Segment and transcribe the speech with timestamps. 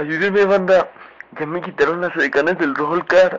[0.00, 0.90] Ayúdenme, banda.
[1.38, 3.38] Ya me quitaron las decanas del Rollcar.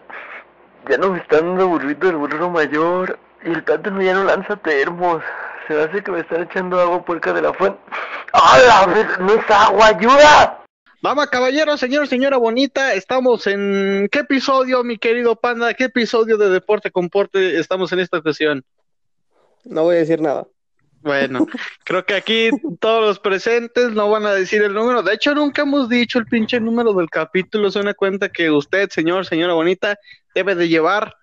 [0.87, 3.17] Ya no me están dando burrito del burro mayor.
[3.43, 5.23] Y el plátano ya no lanza termos.
[5.67, 7.79] Se me hace que me están echando agua puerca de la fuente.
[8.33, 9.87] ¡Ah, la ¡No es agua!
[9.87, 10.63] ¡Ayuda!
[11.01, 12.93] Vamos, caballero, señor, señora bonita.
[12.93, 14.07] Estamos en.
[14.11, 15.73] ¿Qué episodio, mi querido panda?
[15.73, 18.63] ¿Qué episodio de Deporte Comporte estamos en esta ocasión?
[19.63, 20.45] No voy a decir nada.
[21.01, 21.47] Bueno,
[21.83, 22.49] creo que aquí
[22.79, 25.01] todos los presentes no van a decir el número.
[25.01, 27.67] De hecho, nunca hemos dicho el pinche número del capítulo.
[27.67, 29.97] Es una cuenta que usted, señor, señora bonita,
[30.35, 31.15] debe de llevar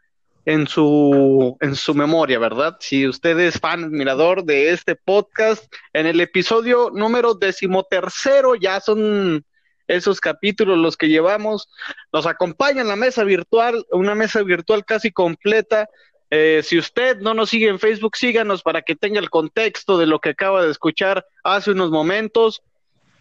[0.45, 2.77] en su, en su memoria, ¿verdad?
[2.81, 9.45] Si usted es fan, admirador de este podcast, en el episodio número decimotercero, ya son
[9.87, 11.69] esos capítulos los que llevamos.
[12.13, 15.89] Nos acompaña en la mesa virtual, una mesa virtual casi completa
[16.31, 20.07] eh, si usted no nos sigue en Facebook, síganos para que tenga el contexto de
[20.07, 22.63] lo que acaba de escuchar hace unos momentos.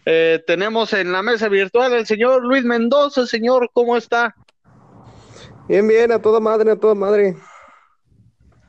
[0.04, 3.26] Eh, tenemos en la mesa virtual al señor Luis Mendoza.
[3.26, 4.34] Señor, ¿cómo está?
[5.68, 7.36] Bien, bien, a toda madre, a toda madre.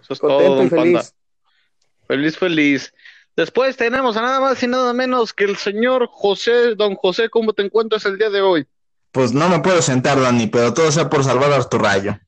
[0.02, 1.14] Eso es todo, y feliz.
[2.08, 2.94] Feliz, feliz.
[3.36, 7.54] Después tenemos a nada más y nada menos que el señor José, don José, ¿cómo
[7.54, 8.68] te encuentras el día de hoy?
[9.12, 12.20] Pues no me puedo sentar, Dani, pero todo sea por salvar a tu rayo.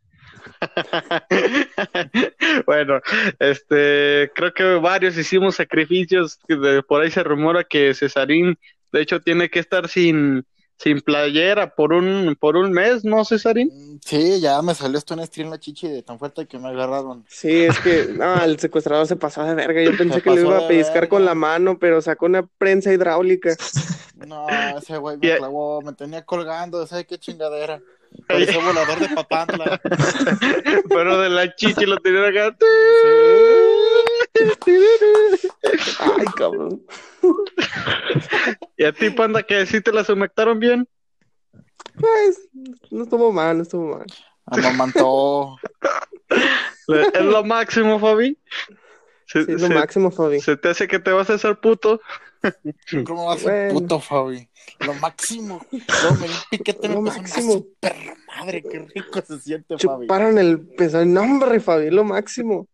[2.66, 3.00] bueno,
[3.40, 6.40] este, creo que varios hicimos sacrificios.
[6.88, 8.58] por ahí se rumora que Cesarín,
[8.92, 10.46] de hecho, tiene que estar sin,
[10.78, 14.00] sin playera por un, por un mes, ¿no, Cesarín?
[14.04, 17.24] Sí, ya me salió esto en en la chichi de tan fuerte que me agarraron.
[17.28, 19.82] Sí, es que no, el secuestrador se pasó de verga.
[19.82, 23.56] Yo pensé que lo iba a pellizcar con la mano, pero sacó una prensa hidráulica.
[24.28, 24.48] No,
[24.78, 27.82] ese güey me clavó, me tenía colgando, ¿sabes qué chingadera?
[28.28, 29.82] Parece volador de papantla.
[30.90, 32.58] Pero de la chichi lo tenía acá.
[36.00, 36.82] Ay, cabrón.
[38.78, 40.88] ¿Y a ti, panda, que sí te la humectaron bien?
[42.00, 42.50] Pues,
[42.90, 44.08] no estuvo mal, no estuvo mal.
[44.46, 45.58] Amamantó.
[46.88, 48.38] Es lo máximo, Fabi.
[49.28, 50.40] sí, es lo máximo, Fabi.
[50.42, 52.02] ¿Se te hace que te vas a hacer puto?
[53.06, 54.48] ¿Cómo va a ser puto, Fabi?
[54.80, 55.66] Lo máximo.
[55.72, 57.54] No, me piquete lo máximo.
[57.54, 57.96] Super
[58.28, 60.06] madre, qué rico se siente, Fabi.
[60.06, 61.06] Chuparon el peso.
[61.06, 62.68] nombre, Fabi, lo máximo.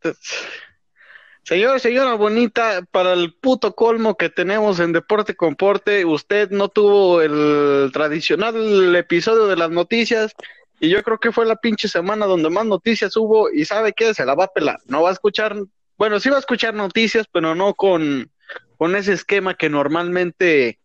[1.47, 7.21] Señor, señora bonita, para el puto colmo que tenemos en Deporte Comporte, usted no tuvo
[7.21, 10.33] el tradicional episodio de las noticias
[10.81, 14.13] y yo creo que fue la pinche semana donde más noticias hubo y sabe qué,
[14.13, 14.79] se la va a pelar.
[14.87, 15.55] No va a escuchar,
[15.97, 18.29] bueno, sí va a escuchar noticias, pero no con
[18.77, 20.79] con ese esquema que normalmente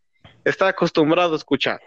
[0.45, 1.81] está acostumbrado a escuchar.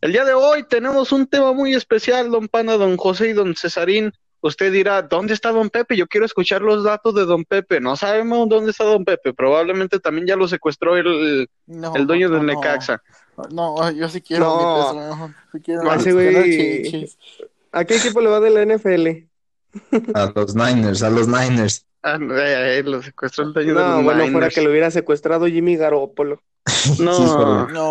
[0.00, 3.54] El día de hoy tenemos un tema muy especial, don Pana, don José y don
[3.54, 4.12] Cesarín.
[4.42, 5.96] Usted dirá, ¿dónde está don Pepe?
[5.96, 7.80] Yo quiero escuchar los datos de don Pepe.
[7.80, 9.34] No sabemos dónde está don Pepe.
[9.34, 13.02] Probablemente también ya lo secuestró el, el dueño del Necaxa.
[13.50, 14.44] No, yo sí quiero.
[14.44, 15.90] No, sí quiero
[17.72, 19.28] ¿A qué equipo le va de la NFL?
[20.14, 21.86] A los Niners, a los Niners.
[22.02, 26.40] Ah, eh, lo secuestró el dueño No, bueno, fuera que lo hubiera secuestrado Jimmy Garoppolo.
[26.98, 27.88] No, no,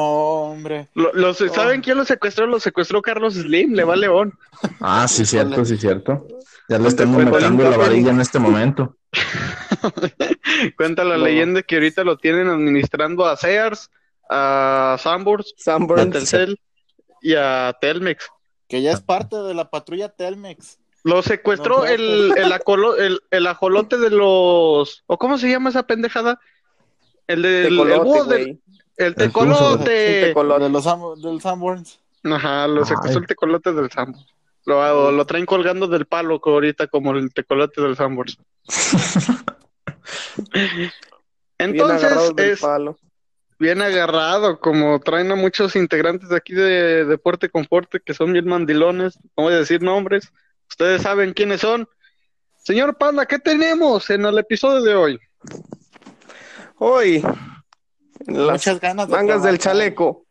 [0.51, 0.87] hombre.
[0.95, 2.47] Lo, ¿Saben quién lo secuestró?
[2.47, 4.33] Lo secuestró Carlos Slim, le va León.
[4.79, 6.25] Ah, sí, cierto, sí, cierto.
[6.67, 8.95] Ya le estamos metiendo la varilla en este momento.
[10.77, 13.89] Cuenta la leyenda que ahorita lo tienen administrando a Sears,
[14.29, 16.59] a Sanborns, a Telcel
[17.21, 18.27] y a Telmex.
[18.67, 20.79] Que ya es parte de la patrulla Telmex.
[21.03, 25.03] Lo secuestró el, el, el, ajolote de los.
[25.07, 26.39] ¿O cómo se llama esa pendejada?
[27.27, 28.59] El del tecolote,
[28.97, 30.19] el tecolote.
[30.19, 30.65] El tecolote.
[30.65, 31.99] De los, del Sanborns.
[32.23, 34.27] Ajá, lo secuestró el tecolote del Sanborns.
[34.65, 38.37] Lo, lo, traen colgando del palo ahorita como el tecolote del Sanborns.
[41.57, 42.97] Entonces bien es palo.
[43.57, 48.47] bien agarrado, como traen a muchos integrantes de aquí de Deporte Conforte que son bien
[48.47, 50.31] mandilones, no voy a decir nombres,
[50.69, 51.87] Ustedes saben quiénes son.
[52.57, 55.19] Señor Panda, ¿qué tenemos en el episodio de hoy?
[56.77, 57.23] Hoy,
[58.25, 60.25] las mangas del chaleco.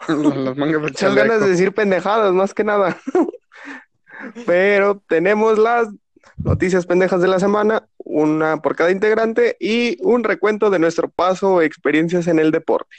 [0.08, 1.16] las mangas del chaleco.
[1.16, 2.98] ganas de decir pendejadas, más que nada.
[4.46, 5.88] Pero tenemos las
[6.36, 11.54] noticias pendejas de la semana, una por cada integrante y un recuento de nuestro paso
[11.54, 12.96] o experiencias en el deporte.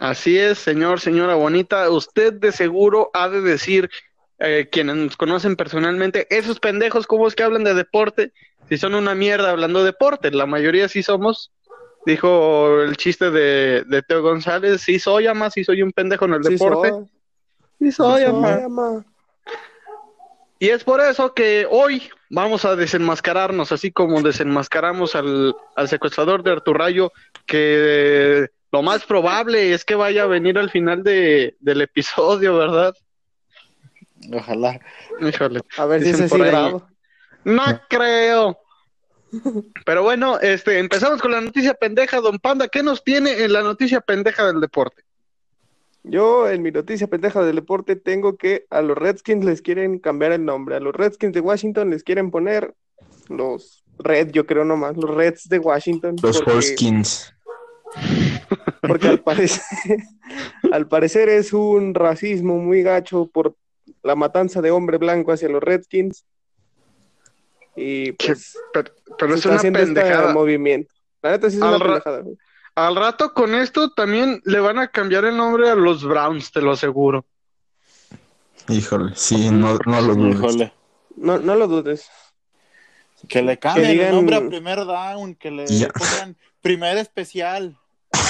[0.00, 1.90] Así es, señor, señora bonita.
[1.90, 3.90] Usted de seguro ha de decir
[4.38, 8.32] eh, quienes nos conocen personalmente, esos pendejos, ¿cómo es que hablan de deporte?
[8.68, 11.50] Si son una mierda hablando de deporte, la mayoría sí somos.
[12.06, 16.34] Dijo el chiste de, de Teo González, sí soy ama, sí soy un pendejo en
[16.34, 16.92] el deporte.
[17.78, 19.04] Sí soy, ama.
[20.58, 26.42] Y es por eso que hoy vamos a desenmascararnos, así como desenmascaramos al, al secuestrador
[26.42, 27.12] de Arturrayo,
[27.46, 32.94] que lo más probable es que vaya a venir al final de, del episodio, ¿verdad?
[34.32, 34.80] Ojalá.
[35.20, 35.60] Híjole.
[35.76, 36.28] A ver si ahí.
[36.40, 36.86] grabo.
[37.44, 38.58] No creo.
[39.84, 42.68] Pero bueno, este, empezamos con la noticia pendeja, don Panda.
[42.68, 45.02] ¿Qué nos tiene en la noticia pendeja del deporte?
[46.02, 50.32] Yo en mi noticia pendeja del deporte tengo que a los Redskins les quieren cambiar
[50.32, 50.76] el nombre.
[50.76, 52.74] A los Redskins de Washington les quieren poner
[53.28, 56.16] los Red, yo creo nomás, los Reds de Washington.
[56.22, 57.34] Los porque- Horskins.
[58.80, 59.62] Porque al parecer,
[60.72, 63.56] al parecer es un racismo muy gacho por
[64.08, 66.24] la matanza de hombre blanco hacia los Redskins.
[67.76, 70.32] Y pues Pero, pero es está una haciendo este pendejada.
[70.32, 70.92] movimiento.
[71.22, 72.20] La neta sí es Al una pendejada.
[72.22, 72.36] güey.
[72.74, 76.60] Al rato con esto también le van a cambiar el nombre a los Browns, te
[76.60, 77.24] lo aseguro.
[78.68, 80.36] Híjole, sí, no, no lo dudes.
[80.36, 80.72] Híjole.
[81.16, 82.08] No, no lo dudes.
[83.28, 85.88] Que le cambien digan- el nombre a primer down, que le Ya.
[85.88, 87.76] pongan primer especial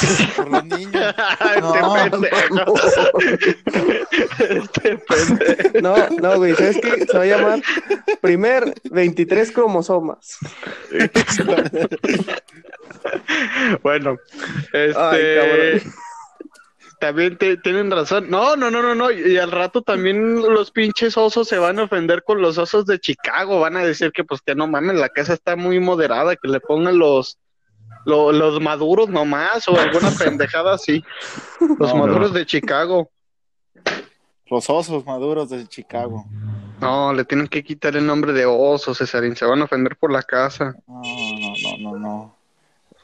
[0.36, 1.14] por los niños.
[1.60, 2.74] No, este pendejo.
[4.38, 5.80] este pendejo.
[5.80, 7.06] No, no, güey, ¿sabes qué?
[7.06, 7.60] Se va a llamar
[8.20, 10.38] primer 23 cromosomas.
[13.82, 14.16] Bueno,
[14.72, 14.94] este.
[14.98, 15.92] Ay, cabrón.
[17.00, 18.28] También te- tienen razón.
[18.28, 19.10] No, no, no, no, no.
[19.12, 22.98] Y al rato también los pinches osos se van a ofender con los osos de
[22.98, 23.60] Chicago.
[23.60, 26.58] Van a decir que, pues, que no mames, la casa está muy moderada, que le
[26.60, 27.38] pongan los,
[28.08, 31.04] lo- los maduros nomás o alguna pendejada así.
[31.78, 33.10] Los No, maduros de Chicago.
[34.50, 36.24] Los osos maduros de Chicago.
[36.80, 39.36] No, le tienen que quitar el nombre de oso, Cesarín.
[39.36, 40.74] Se van a ofender por la casa.
[40.86, 41.52] No, no,
[41.82, 42.36] no, no, no.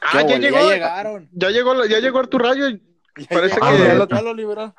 [0.01, 0.69] Ah, ¿Qué ya llegó.
[0.69, 1.29] llegaron.
[1.33, 2.69] Ya llegó, ya llegó Artur Rayo.
[2.69, 2.79] Ya
[3.29, 4.75] Parece llegaron, que- ya lo, ya lo liberó.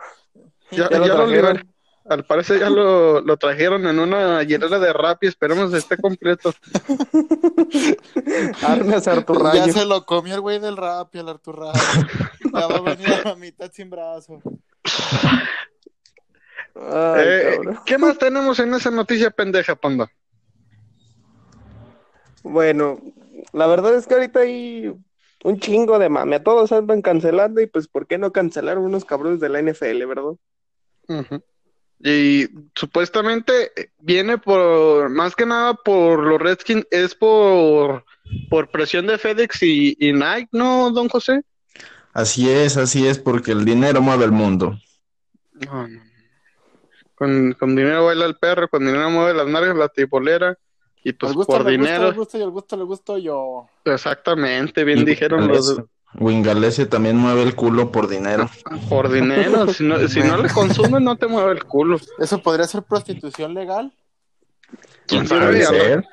[0.73, 1.73] Ya, Ya lo ya lo trajeron.
[2.08, 5.97] Al parecer ya lo, lo trajeron en una hielera de rap y esperemos que esté
[5.97, 6.53] completo.
[8.62, 11.26] Armas Artur Ya se lo comió el güey del rap y el.
[11.26, 14.41] Ya va a venir a la mitad sin brazo.
[16.75, 17.58] Ay, Eh.
[17.85, 20.09] ¿Qué más tenemos en esa noticia pendeja, Panda?
[22.43, 23.00] Bueno,
[23.52, 24.94] la verdad es que ahorita hay
[25.43, 26.37] un chingo de mame.
[26.37, 30.06] A todos andan cancelando y pues, ¿por qué no cancelar unos cabrones de la NFL,
[30.06, 30.35] verdad?
[31.09, 31.43] Ujú.
[31.99, 38.05] Y supuestamente viene por, más que nada por los Redskins, es por,
[38.51, 41.43] por presión de FedEx y, y Nike, ¿no, don José?
[42.13, 44.79] Así es, así es, porque el dinero mueve el mundo.
[45.53, 46.01] No, no.
[47.15, 50.59] Con, con dinero baila el perro, con dinero mueve las nalgas la tibolera.
[51.03, 53.69] Y pues gusto por dinero, al gusto al gusto le gusto yo.
[53.85, 55.81] exactamente, bien Y dijeron los,
[56.19, 58.49] Wingalese- también mueve el culo por dinero.
[58.89, 59.69] por dinero.
[59.73, 61.99] Si no, si no le consumes, no te mueve el culo.
[62.19, 63.93] ¿Eso podría ser prostitución legal?
[65.07, 65.65] ¿Quién sabe?
[65.65, 66.05] Al, ser.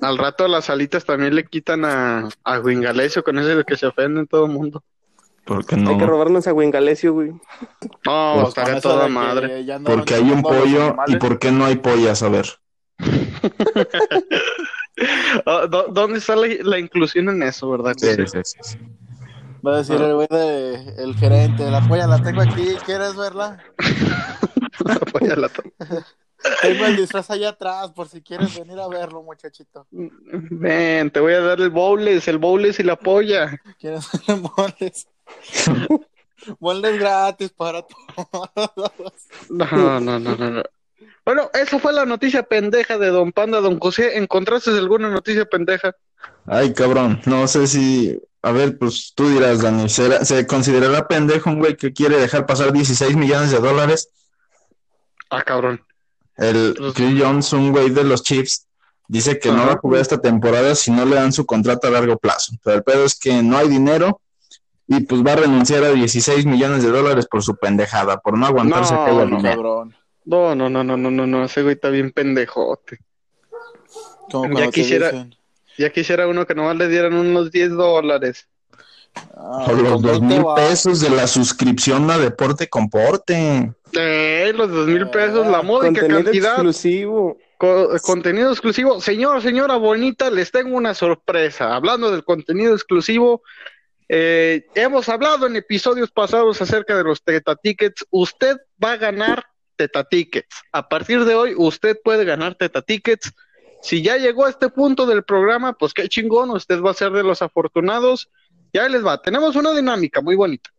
[0.00, 3.86] al rato las alitas también le quitan a, a Wingalesio, con ese de que se
[3.86, 4.82] ofenden todo el mundo.
[5.44, 6.06] ¿Por qué Hay que no?
[6.06, 7.30] robarnos a Wingalesio, güey.
[8.06, 9.64] No, Pues estaría toda madre.
[9.84, 12.46] Porque hay un pollo y por qué no hay pollas, a ver.
[15.68, 17.94] ¿dó- ¿Dónde está la, la inclusión en eso, verdad?
[17.96, 18.78] Sí, sí, sí, sí.
[19.64, 23.62] Va a decir el güey de el gerente, la polla la tengo aquí, ¿quieres verla?
[24.84, 25.62] Apóyala to-
[26.60, 29.86] Tengo el disfraz allá atrás por si quieres venir a verlo, muchachito.
[29.90, 33.60] Ven, te voy a dar el bowles, el bowles y la polla.
[33.78, 34.08] ¿Quieres
[34.56, 35.06] moles?
[36.58, 38.50] Moles gratis para todos.
[39.48, 40.62] No, no, no, no, no.
[41.24, 44.16] Bueno, esa fue la noticia pendeja de Don Panda, Don José.
[44.18, 45.94] ¿Encontraste alguna noticia pendeja?
[46.46, 48.20] Ay, cabrón, no sé si...
[48.42, 52.44] A ver, pues tú dirás, Dani, ¿será- ¿se considerará pendejo un güey que quiere dejar
[52.44, 54.08] pasar 16 millones de dólares?
[55.30, 55.80] Ah, cabrón.
[56.36, 58.66] El Pues- Chris Jones, un güey de los Chiefs,
[59.06, 61.90] dice que no va a jugar esta temporada si no le dan su contrato a
[61.90, 62.54] largo plazo.
[62.64, 64.20] Pero el pedo es que no hay dinero
[64.88, 68.46] y pues va a renunciar a 16 millones de dólares por su pendejada, por no
[68.46, 69.42] aguantarse No, aquella no.
[69.42, 69.94] Cabrón.
[70.24, 72.98] No, no, no, no, no, no, no, ese güey está bien pendejote.
[74.30, 75.34] Como Ya quisiera- dicen,
[75.78, 78.46] Ya quisiera uno que nomás le dieran unos 10 dólares.
[79.34, 83.72] ah, Por los dos 20 mil va- pesos de la suscripción a Deporte Comporte.
[83.92, 86.52] Eh, los dos mil pesos, la módica Contenido cantidad.
[86.52, 87.38] exclusivo.
[87.58, 89.00] Co- contenido exclusivo.
[89.00, 91.74] Señor, señora bonita, les tengo una sorpresa.
[91.76, 93.42] Hablando del contenido exclusivo,
[94.08, 98.04] eh, hemos hablado en episodios pasados acerca de los Teta Tickets.
[98.10, 99.44] Usted va a ganar
[99.76, 100.56] Teta Tickets.
[100.72, 103.32] A partir de hoy, usted puede ganar Teta Tickets.
[103.82, 107.10] Si ya llegó a este punto del programa, pues qué chingón, usted va a ser
[107.10, 108.30] de los afortunados.
[108.72, 109.20] Ya les va.
[109.20, 110.70] Tenemos una dinámica muy bonita.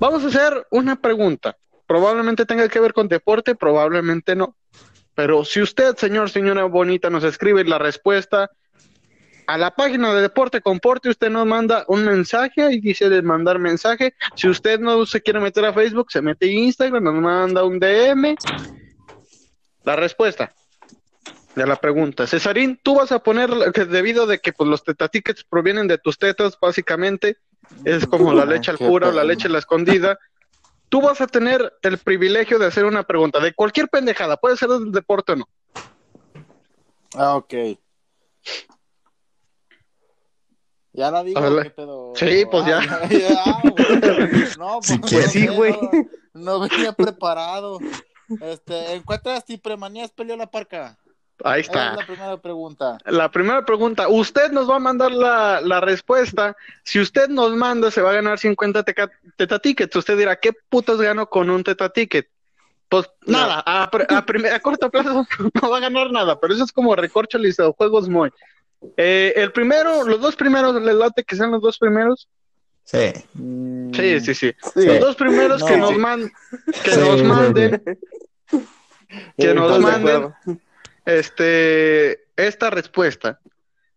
[0.00, 1.58] Vamos a hacer una pregunta.
[1.86, 4.56] Probablemente tenga que ver con deporte, probablemente no.
[5.14, 8.50] Pero si usted, señor, señora bonita, nos escribe la respuesta,
[9.46, 13.58] a la página de Deporte Comporte, usted nos manda un mensaje y dice de mandar
[13.58, 14.14] mensaje.
[14.34, 17.78] Si usted no se quiere meter a Facebook, se mete a Instagram, nos manda un
[17.78, 18.36] DM.
[19.84, 20.52] La respuesta
[21.58, 22.26] de la pregunta.
[22.26, 26.18] Cesarín, tú vas a poner, que debido de que pues, los tetatickets provienen de tus
[26.18, 27.36] tetas, básicamente,
[27.84, 30.18] es como la leche al pura o la leche a la escondida.
[30.88, 34.70] Tú vas a tener el privilegio de hacer una pregunta de cualquier pendejada, puede ser
[34.70, 35.48] del deporte o no.
[37.14, 37.54] Ah, ok.
[40.92, 41.62] Ya la digo.
[41.62, 42.12] ¿qué pedo?
[42.16, 42.80] Sí, pues ya.
[42.90, 44.44] Ah, ya, güey.
[44.58, 45.72] no, Si pues, no Sí, sé, güey.
[46.32, 47.78] No, no venía preparado.
[48.40, 50.98] Este, ¿encuentras Cipremanías peleó la parca?
[51.44, 51.92] Ahí está.
[51.92, 52.98] es la primera pregunta.
[53.06, 56.56] La primera pregunta, usted nos va a mandar la, la respuesta.
[56.82, 59.94] Si usted nos manda, se va a ganar 50 teca- teta tickets.
[59.94, 62.28] Usted dirá, ¿qué putas gano con un teta ticket?
[62.88, 65.26] Pues nada, a, a, primer- a corto plazo
[65.62, 68.30] no va a ganar nada, pero eso es como recorcholis de juegos muy.
[68.96, 72.28] Eh, el primero, los dos primeros, ¿les late que sean los dos primeros?
[72.84, 73.12] Sí.
[73.92, 74.52] Sí, sí, sí.
[74.74, 74.86] Sí.
[74.86, 75.90] Los dos primeros que No.
[75.90, 76.32] nos man-
[76.82, 77.82] que Sí, nos sí, manden,
[79.36, 80.34] que nos manden.
[81.08, 83.40] Este, esta respuesta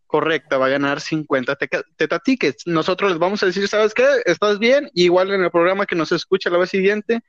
[0.07, 2.65] correcta va a ganar 50 teca- teta tickets.
[2.67, 4.05] Nosotros les vamos a decir, ¿sabes qué?
[4.25, 4.89] ¿Estás bien?
[4.93, 7.21] Y igual en el programa que nos escucha la vez siguiente,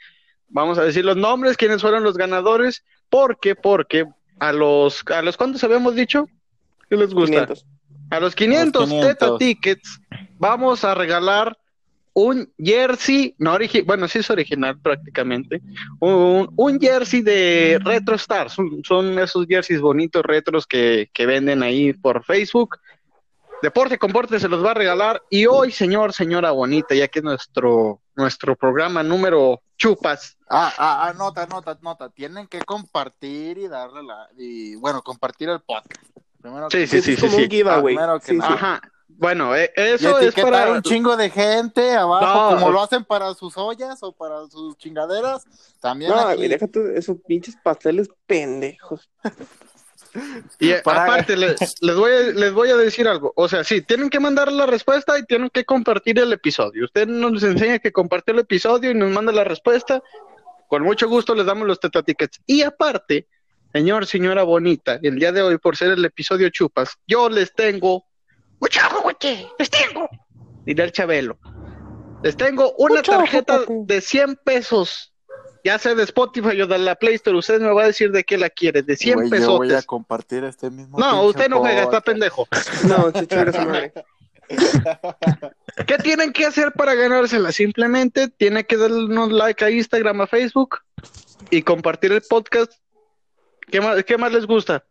[0.49, 4.07] vamos a decir los nombres, quiénes fueron los ganadores, porque, porque
[4.39, 6.29] a los, a los cuántos habíamos dicho?
[6.89, 7.47] ¿Qué les gusta?
[7.47, 7.67] 500.
[8.11, 9.09] A los 500, 500.
[9.09, 10.01] teta tickets
[10.39, 11.57] vamos a regalar
[12.14, 15.62] un jersey, no origi- bueno, sí es original prácticamente,
[16.00, 21.62] un, un jersey de Retro Stars, son, son esos jerseys bonitos retros que, que venden
[21.62, 22.76] ahí por Facebook.
[23.62, 27.25] Deporte Comporte se los va a regalar y hoy, señor, señora bonita, ya que es
[27.25, 32.11] nuestro, nuestro programa número chupas, Ah, ah, ah, nota, nota, nota.
[32.11, 34.28] Tienen que compartir y darle la.
[34.37, 36.04] Y bueno, compartir el podcast.
[36.42, 37.45] Primero Sí, que- sí, Es sí, como sí.
[37.45, 37.95] un giveaway.
[37.95, 38.40] Primero que Sí, sí.
[38.42, 38.83] Ajá.
[39.19, 42.57] Bueno, eh, Y eso es para un chingo de gente abajo, No.
[42.61, 45.45] como lo hacen para sus ollas o para sus chingaderas.
[45.81, 46.37] También No, aquí.
[46.38, 49.09] güey, deja tú esos pinches pasteles pendejos.
[50.59, 53.33] Y eh, Para- aparte, le- les, voy a, les voy a decir algo.
[53.37, 56.85] O sea, sí, tienen que mandar la respuesta y tienen que compartir el episodio.
[56.85, 60.02] Usted nos enseña que compartió el episodio y nos manda la respuesta.
[60.69, 62.40] Con mucho gusto les damos los teta tickets.
[62.47, 63.26] Y aparte,
[63.73, 68.04] señor, señora bonita, el día de hoy, por ser el episodio chupas, yo les tengo.
[68.62, 69.49] ¡Mucho juguete!
[69.59, 70.09] ¡Les tengo!
[70.64, 71.37] Diré el Chabelo.
[72.23, 75.12] Les tengo una Mucho tarjeta de 100 pesos.
[75.64, 78.23] Ya sea de Spotify o de la Play Store, usted me va a decir de
[78.23, 79.47] qué la quiere, de 100 Güey, pesos.
[79.47, 80.97] yo voy a compartir este mismo.
[80.97, 82.47] No, usted no juega, está pendejo.
[82.87, 83.92] No, su madre.
[85.87, 87.50] ¿Qué tienen que hacer para ganársela?
[87.50, 90.78] Simplemente tiene que darnos like a Instagram, a Facebook
[91.50, 92.73] y compartir el podcast.
[93.71, 94.85] ¿Qué más, qué más les gusta?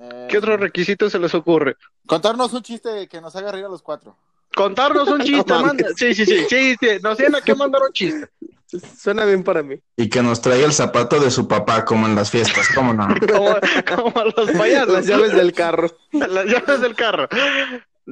[0.00, 1.76] Eh, ¿Qué otro requisito se les ocurre?
[2.06, 4.16] Contarnos un chiste que nos haga reír a los cuatro.
[4.54, 5.66] Contarnos un chiste, mames.
[5.66, 8.28] manda- Sí, sí, sí, sí, sí, nos tienen que mandar un chiste.
[8.98, 9.76] Suena bien para mí.
[9.96, 13.08] Y que nos traiga el zapato de su papá, como en las fiestas, ¿cómo no?
[13.28, 14.92] Como, como los payasos.
[14.94, 15.90] Las llaves del carro.
[16.12, 17.28] Las llaves del carro.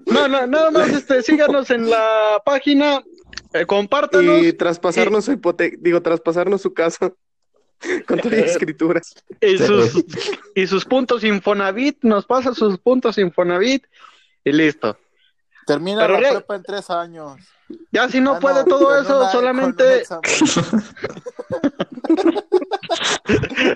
[0.07, 3.03] No, no, nada más este, síganos en la página,
[3.53, 7.13] eh, compártanos Y traspasarnos su hipoteca, digo, traspasarnos su casa
[8.07, 9.15] con todas las escrituras.
[9.41, 10.05] y sus,
[10.55, 13.85] y sus puntos Infonavit, nos pasa sus puntos Infonavit
[14.45, 14.97] y listo.
[15.67, 17.39] Termina Pero la prepa en tres años.
[17.93, 20.03] Ya si no Ah, puede todo eso, una- solamente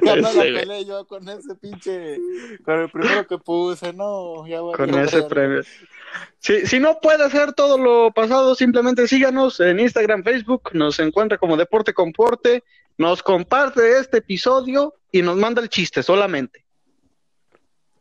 [0.02, 2.18] la peleé yo con ese pinche.
[2.64, 4.47] Con el primero que puse, no.
[4.47, 5.04] Ya voy a con perder.
[5.04, 5.62] ese premio.
[6.38, 11.38] Si, si no puede hacer todo lo pasado, simplemente síganos en Instagram, Facebook, nos encuentra
[11.38, 12.64] como Deporte Comporte,
[12.99, 16.65] nos comparte este episodio y nos manda el chiste solamente.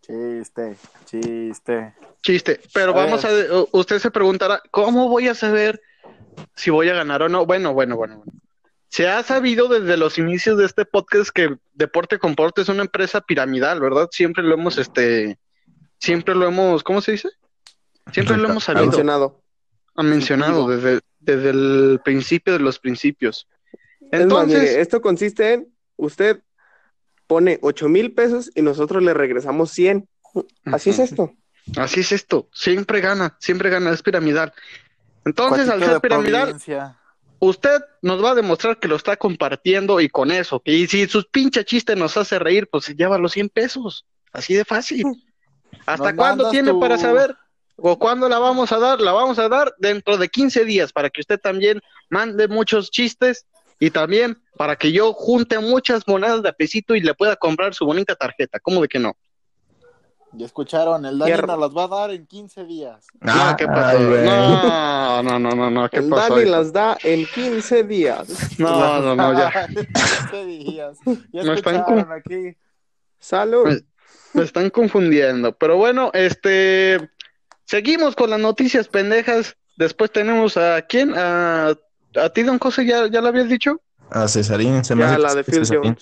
[0.02, 1.94] Chiste, chiste.
[2.22, 3.30] Chiste, pero vamos a,
[3.72, 5.82] usted se preguntará, ¿cómo voy a saber
[6.56, 7.46] si voy a ganar o no?
[7.46, 8.18] Bueno, bueno, bueno.
[8.18, 8.42] bueno.
[8.92, 13.22] Se ha sabido desde los inicios de este podcast que Deporte Comporte es una empresa
[13.22, 14.10] piramidal, ¿verdad?
[14.12, 15.40] Siempre lo hemos, este,
[15.98, 17.30] siempre lo hemos, ¿cómo se dice?
[18.12, 19.42] Siempre lo hemos sabido, Mencionado.
[19.96, 23.48] ha mencionado desde, desde el principio de los principios.
[24.12, 26.42] Es más, Entonces, mire, esto consiste en usted
[27.28, 30.08] pone ocho mil pesos y nosotros le regresamos 100.
[30.66, 31.34] Así es esto.
[31.78, 34.54] así es esto, siempre gana, siempre gana, es piramidal.
[35.26, 36.98] Entonces, al ser piramidal, provincia.
[37.40, 41.28] usted nos va a demostrar que lo está compartiendo y con eso, y si sus
[41.28, 45.06] pinche chiste nos hace reír, pues se lleva los 100 pesos, así de fácil.
[45.86, 47.36] ¿Hasta Nos cuándo tiene tu- para saber?
[47.78, 49.00] ¿O cuándo la vamos a dar?
[49.02, 53.46] La vamos a dar dentro de 15 días para que usted también mande muchos chistes
[53.82, 57.74] y también para que yo junte muchas monedas de a pesito y le pueda comprar
[57.74, 58.60] su bonita tarjeta.
[58.60, 59.18] ¿Cómo de que no?
[60.34, 63.08] Ya escucharon, el Dani nos las va a dar en 15 días.
[63.22, 63.98] Ah, ¿qué pasó?
[64.00, 66.36] no, no, no, no, no, ¿qué el pasó?
[66.36, 68.60] Dani las da en 15 días.
[68.60, 69.68] No, no, no, ya.
[70.30, 70.98] 15 días.
[71.34, 72.56] Ya están escucharon aquí.
[73.18, 73.66] Salud.
[73.66, 73.82] Me,
[74.34, 75.58] me están confundiendo.
[75.58, 77.10] Pero bueno, este.
[77.66, 79.58] Seguimos con las noticias pendejas.
[79.76, 81.14] Después tenemos a quién?
[81.18, 81.74] A,
[82.16, 83.82] a ti, don José, ¿ya, ya lo habías dicho?
[84.10, 85.98] A Cesarín, se me Ya hace la de Phil.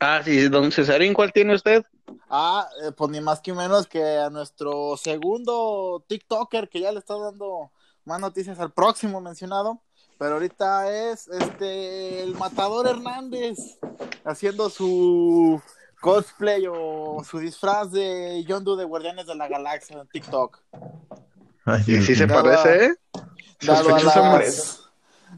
[0.00, 1.84] Ah, sí, don Cesarín, ¿cuál tiene usted?
[2.28, 6.98] Ah, eh, pues ni más que menos que a nuestro segundo TikToker que ya le
[6.98, 7.70] está dando
[8.04, 9.80] más noticias al próximo mencionado.
[10.18, 13.58] Pero ahorita es este el Matador Hernández
[14.24, 15.60] haciendo su
[16.00, 20.58] cosplay o su disfraz de Yondu de Guardianes de la Galaxia en TikTok.
[21.64, 22.94] Ay, Sí, Dios sí se parece, ¿eh?
[23.62, 24.83] Dado a las-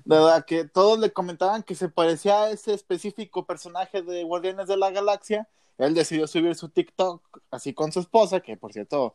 [0.09, 4.77] a que todos le comentaban que se parecía a ese específico personaje de Guardianes de
[4.77, 5.49] la Galaxia,
[5.79, 9.15] él decidió subir su TikTok así con su esposa, que por cierto,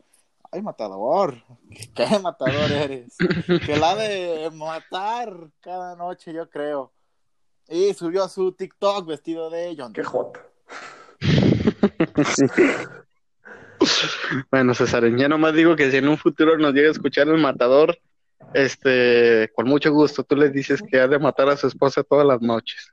[0.51, 1.43] ay matador,
[1.95, 3.15] qué matador eres,
[3.65, 6.91] que la de matar cada noche yo creo.
[7.69, 9.93] Y subió a su TikTok vestido de John.
[9.93, 10.41] Qué jota.
[14.51, 17.39] Bueno, Cesarín, ya nomás digo que si en un futuro nos llega a escuchar el
[17.39, 17.97] matador,
[18.53, 22.25] este, con mucho gusto, tú le dices que ha de matar a su esposa todas
[22.25, 22.91] las noches.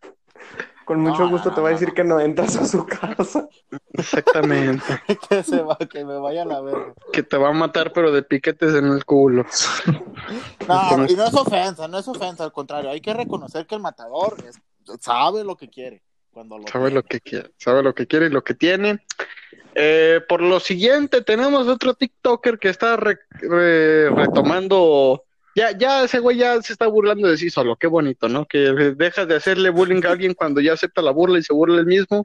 [0.85, 3.47] Con mucho No, gusto no, te va a decir que no entras a su casa.
[3.93, 4.83] Exactamente.
[5.29, 6.95] que se va, que me vaya a la verga.
[7.13, 9.45] que te va a matar, pero de piquetes en el culo.
[10.67, 13.81] No, y no es ofensa, no es ofensa, al contrario, hay que reconocer que el
[13.83, 14.61] matador es-
[15.01, 16.95] sabe lo que quiere cuando lo Sabe tiene.
[16.95, 19.05] lo que quiere, sabe lo que quiere y lo que tiene.
[19.75, 25.25] Eh, por lo siguiente, tenemos otro TikToker que está re- re- retomando.
[25.59, 28.47] Ya, ya ese güey ya se está burlando de sí solo, qué bonito, ¿no?
[28.47, 28.59] Que
[28.97, 31.87] deja de hacerle bullying a alguien cuando ya acepta la burla y se burla él
[31.87, 32.25] mismo.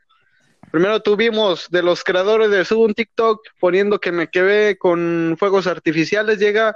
[0.72, 5.66] Primero tuvimos de los creadores de Subo un TikTok poniendo que me quedé con fuegos
[5.68, 6.38] artificiales.
[6.38, 6.76] Llega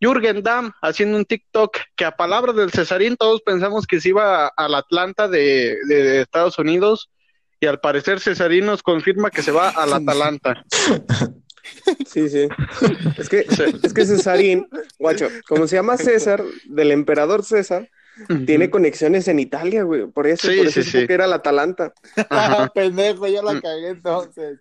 [0.00, 4.46] Jürgen Damm haciendo un TikTok que a palabras del Cesarín todos pensamos que se iba
[4.46, 7.10] a- al Atlanta de, de Estados Unidos
[7.60, 10.64] y al parecer Cesarín nos confirma que se va al Atalanta.
[12.06, 12.48] Sí, sí.
[13.18, 13.62] Es que, Sí.
[13.82, 17.88] es que Cesarín, guacho, como se llama César, del emperador César,
[18.46, 20.06] tiene conexiones en Italia, güey.
[20.06, 21.06] Por eso, Sí, por eso sí, supo sí.
[21.06, 21.94] que era el Atalanta.
[22.30, 24.58] Ah, pendejo, yo la cagué entonces.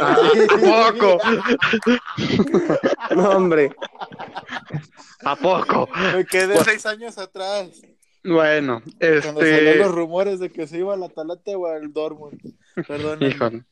[0.00, 1.18] ¿A poco?
[3.16, 3.74] No, hombre.
[5.24, 5.88] ¿A poco?
[6.14, 7.68] Me quedé seis años atrás.
[8.22, 9.76] Bueno, Cuando salieron este.
[9.78, 12.38] los rumores de que se iba al Atalanta o al Dortmund.
[12.86, 13.22] Perdón.
[13.22, 13.64] Híjole.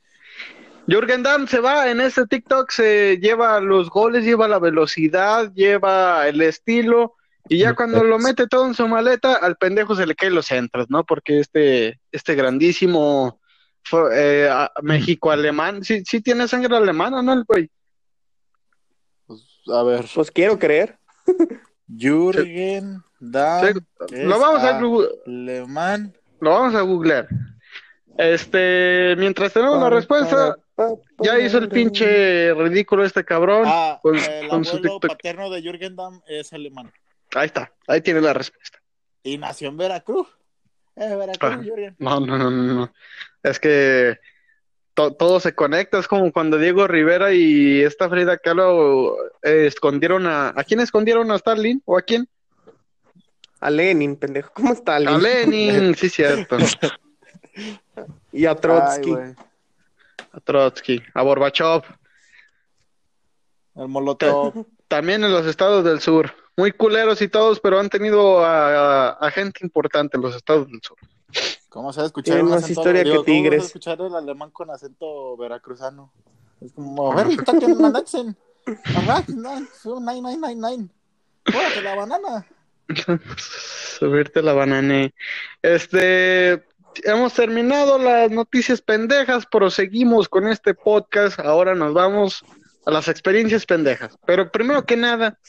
[0.89, 6.27] Jürgen Damm se va en este TikTok, se lleva los goles, lleva la velocidad, lleva
[6.27, 7.15] el estilo,
[7.47, 10.45] y ya cuando lo mete todo en su maleta, al pendejo se le caen los
[10.45, 11.03] centros, ¿no?
[11.03, 13.39] Porque este, este grandísimo
[14.13, 14.49] eh,
[14.81, 17.33] México-alemán, sí, sí tiene sangre alemana, ¿no?
[17.33, 17.69] El güey.
[19.25, 19.41] Pues,
[19.73, 20.97] a ver, Pues quiero creer.
[21.87, 23.73] Jürgen Damm.
[24.09, 26.13] Sí, lo vamos a, alemán.
[26.39, 27.27] lo vamos a googlear.
[28.15, 30.55] Este, mientras tenemos la respuesta,
[31.19, 33.63] ya hizo el pinche ridículo este cabrón.
[33.65, 35.11] Ah, con- el con su abuelo TikTok.
[35.11, 36.91] paterno de Jürgen Damm es alemán.
[37.35, 38.79] Ahí está, ahí tiene la respuesta.
[39.23, 40.27] Y nació en Veracruz.
[40.95, 41.61] Es Veracruz, Ah.
[41.63, 41.95] Jürgen.
[41.99, 42.93] No, no, no, no, no.
[43.43, 44.17] Es que
[44.93, 45.99] to- todo se conecta.
[45.99, 50.49] Es como cuando Diego Rivera y esta Frida Kahlo eh, escondieron a...
[50.55, 51.81] ¿A quién escondieron a Stalin?
[51.85, 52.27] ¿O a quién?
[53.61, 54.51] A Lenin, pendejo.
[54.53, 56.57] ¿Cómo está A Lenin, sí, cierto.
[58.31, 59.13] Y a Trotsky.
[59.13, 59.33] Ay.
[60.39, 61.83] A Trotsky, a Gorbachev.
[63.75, 64.65] El Molotov.
[64.87, 66.33] También en los estados del sur.
[66.57, 70.67] Muy culeros y todos, pero han tenido a, a- a gente importante en los estados
[70.67, 70.97] del sur.
[71.69, 72.81] ¿Cómo se va a escuchar Tiene más acento?
[72.81, 73.65] historia que digo, ¿cómo Tigres.
[73.65, 76.11] escuchar el alemán con acento veracruzano?
[76.59, 78.35] Es como, a ver, está que me Axen.
[78.85, 80.91] Ajá, nein, nein, nein.
[81.45, 82.47] Cómete la banana.
[83.37, 85.13] Subirte la banane.
[85.61, 86.65] Este,
[87.03, 91.39] hemos terminado las noticias pendejas, proseguimos con este podcast.
[91.39, 92.43] Ahora nos vamos
[92.85, 94.17] a las experiencias pendejas.
[94.25, 95.39] Pero primero que nada,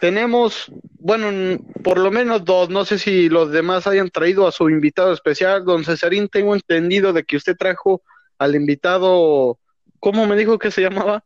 [0.00, 4.68] tenemos, bueno, por lo menos dos, no sé si los demás hayan traído a su
[4.68, 5.64] invitado especial.
[5.64, 8.02] Don Cesarín, tengo entendido de que usted trajo
[8.38, 9.58] al invitado,
[10.00, 11.24] ¿cómo me dijo que se llamaba?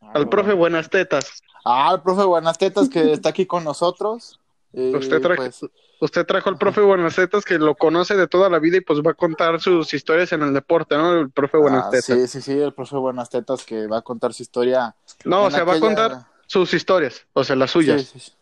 [0.00, 1.42] Al profe Buenas Tetas.
[1.64, 4.38] Ah, el profe Buenas Tetas que está aquí con nosotros.
[4.76, 5.60] Usted trajo, pues,
[6.00, 9.12] usted trajo al profe Buenacetas que lo conoce de toda la vida y pues va
[9.12, 11.20] a contar sus historias en el deporte, ¿no?
[11.20, 12.04] El profe ah, Buenacetas.
[12.04, 14.94] sí, sí, sí, el profe Buenas Tetas que va a contar su historia.
[15.24, 18.30] no, o sea, va a aquella- contar sus historias, o sea, las suyas, Sí, sí,
[18.30, 18.32] sí.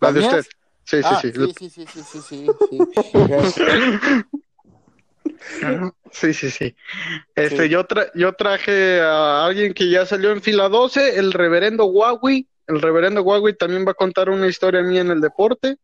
[0.00, 0.36] las de ¿Las usted.
[0.38, 0.48] mías?
[0.86, 1.32] Sí, sí, Ah, sí.
[1.32, 4.24] sí, sí, sí, sí, sí, sí, sí.
[6.10, 6.76] Sí, sí, sí.
[7.34, 7.68] Este, Sí.
[7.68, 12.46] yo, tra- yo traje a alguien que ya salió en fila 12, el reverendo Huawei.
[12.66, 15.76] El reverendo Huawei también va a contar una historia mía en el deporte.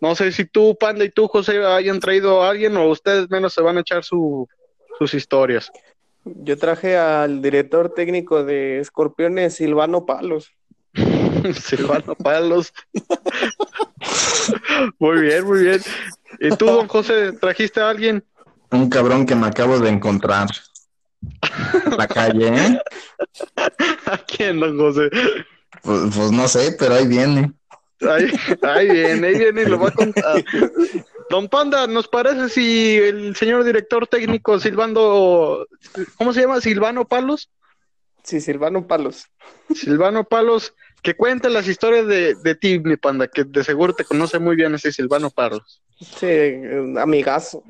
[0.00, 3.52] No sé si tú, Panda, y tú, José, hayan traído a alguien o ustedes menos
[3.52, 4.48] se van a echar su,
[4.98, 5.70] sus historias.
[6.24, 10.52] Yo traje al director técnico de Escorpiones, Silvano Palos.
[11.54, 12.72] Silvano Palos.
[14.98, 15.80] Muy bien, muy bien.
[16.38, 18.24] ¿Y tú, don José, trajiste a alguien?
[18.70, 20.48] Un cabrón que me acabo de encontrar.
[21.86, 22.78] En la calle, ¿eh?
[24.06, 25.10] ¿A quién, don José?
[25.82, 27.52] Pues, pues no sé, pero ahí viene.
[28.00, 28.30] Ahí,
[28.62, 30.44] ahí viene, ahí viene y lo va a contar.
[31.28, 35.66] Don Panda, ¿nos parece si el señor director técnico Silvando,
[36.16, 36.60] ¿cómo se llama?
[36.60, 37.50] Silvano Palos?
[38.24, 39.26] Sí, Silvano Palos.
[39.74, 44.04] Silvano Palos, que cuente las historias de, de ti, mi panda, que de seguro te
[44.04, 45.82] conoce muy bien ese Silvano Palos.
[46.00, 46.26] Sí,
[46.98, 47.62] amigazo.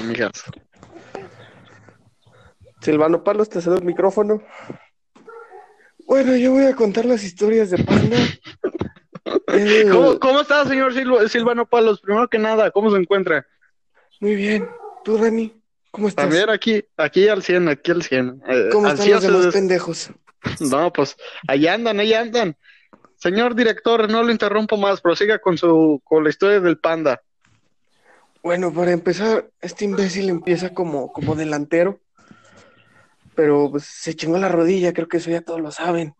[0.00, 0.44] Amigas.
[2.80, 4.42] Silvano Palos, te cedo el micrófono.
[6.08, 8.16] Bueno, yo voy a contar las historias de Panda.
[9.92, 12.00] ¿Cómo, cómo está, señor Sil- Silvano Palos?
[12.00, 13.46] Primero que nada, ¿cómo se encuentra?
[14.20, 14.66] Muy bien.
[15.04, 15.52] ¿Tú, Dani?
[15.90, 16.24] ¿Cómo estás?
[16.24, 18.42] También aquí, aquí al 100, aquí al 100.
[18.48, 20.10] Eh, ¿Cómo están los demás de- pendejos?
[20.60, 21.14] No, pues
[21.46, 22.56] ahí andan, ahí andan.
[23.16, 27.20] Señor director, no lo interrumpo más, prosiga con su con la historia del panda.
[28.42, 32.00] Bueno, para empezar, este imbécil empieza como, como delantero.
[33.38, 36.12] Pero pues, se chingó la rodilla, creo que eso ya todos lo saben.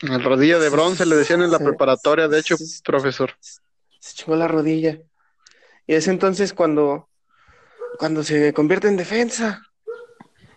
[0.00, 3.30] El rodilla de bronce le decían en la preparatoria, de hecho, profesor.
[3.98, 5.00] Se chingó la rodilla.
[5.86, 7.08] Y es entonces cuando,
[7.98, 9.62] cuando se convierte en defensa.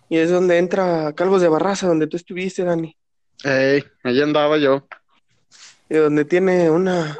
[0.09, 2.93] Y es donde entra Calvos de Barraza, donde tú estuviste, Dani.
[3.45, 4.85] Ey, allá andaba yo.
[5.87, 7.17] Y donde tiene una,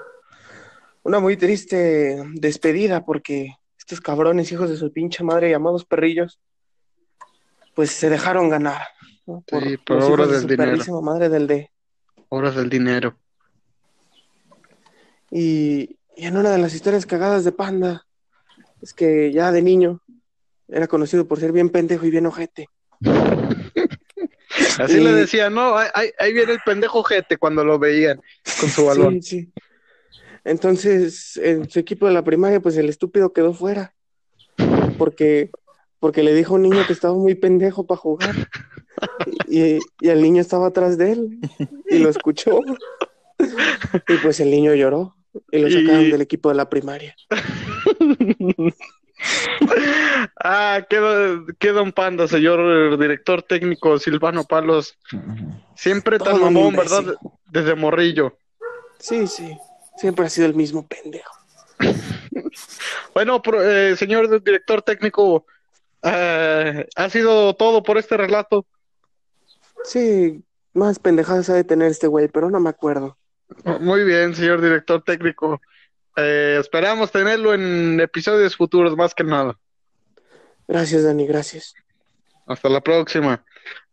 [1.04, 6.38] una muy triste despedida porque estos cabrones, hijos de su pinche madre, llamados perrillos,
[7.80, 8.82] pues se dejaron ganar.
[9.26, 9.42] ¿no?
[9.48, 11.02] Sí, por los obra hijos de del dinero.
[11.02, 11.72] madre del D.
[12.28, 13.18] Horas del dinero.
[15.32, 18.06] Y, y en una de las historias cagadas de Panda,
[18.82, 20.02] es que ya de niño
[20.68, 22.68] era conocido por ser bien pendejo y bien ojete.
[24.78, 28.20] Así Y- le decían, no, ahí, viene el pendejo jete cuando lo veían
[28.60, 29.22] con su balón.
[29.24, 29.54] Sí, sí.
[30.44, 33.94] Entonces, en su equipo de la primaria, pues el estúpido quedó fuera.
[34.98, 35.50] Porque,
[36.00, 38.36] porque le dijo a un niño que estaba muy pendejo para jugar.
[39.48, 41.40] Y, y el niño estaba atrás de él.
[41.90, 42.60] Y lo escuchó.
[44.08, 45.16] Y pues el niño lloró.
[45.52, 47.16] Y lo sacaron Y- del equipo de la primaria.
[50.44, 54.98] ah, qué, qué don panda, señor director técnico Silvano Palos.
[55.76, 56.76] Siempre tan Todo mamón.
[56.76, 57.16] ¿verdad?
[57.48, 58.38] Desde morrillo.
[59.00, 59.58] Sí, sí.
[59.98, 61.34] Siempre ha sido el mismo pendejo.
[63.14, 65.46] Bueno, pro- eh, señor director técnico,
[66.04, 68.66] eh, ha sido todo por este relato.
[69.84, 73.18] Sí, más pendejadas ha de tener este güey, pero no me acuerdo.
[73.80, 75.60] Muy bien, señor director técnico.
[76.16, 79.58] Eh, esperamos tenerlo en episodios futuros, más que nada.
[80.68, 81.74] Gracias, Dani, gracias.
[82.46, 83.44] Hasta la próxima.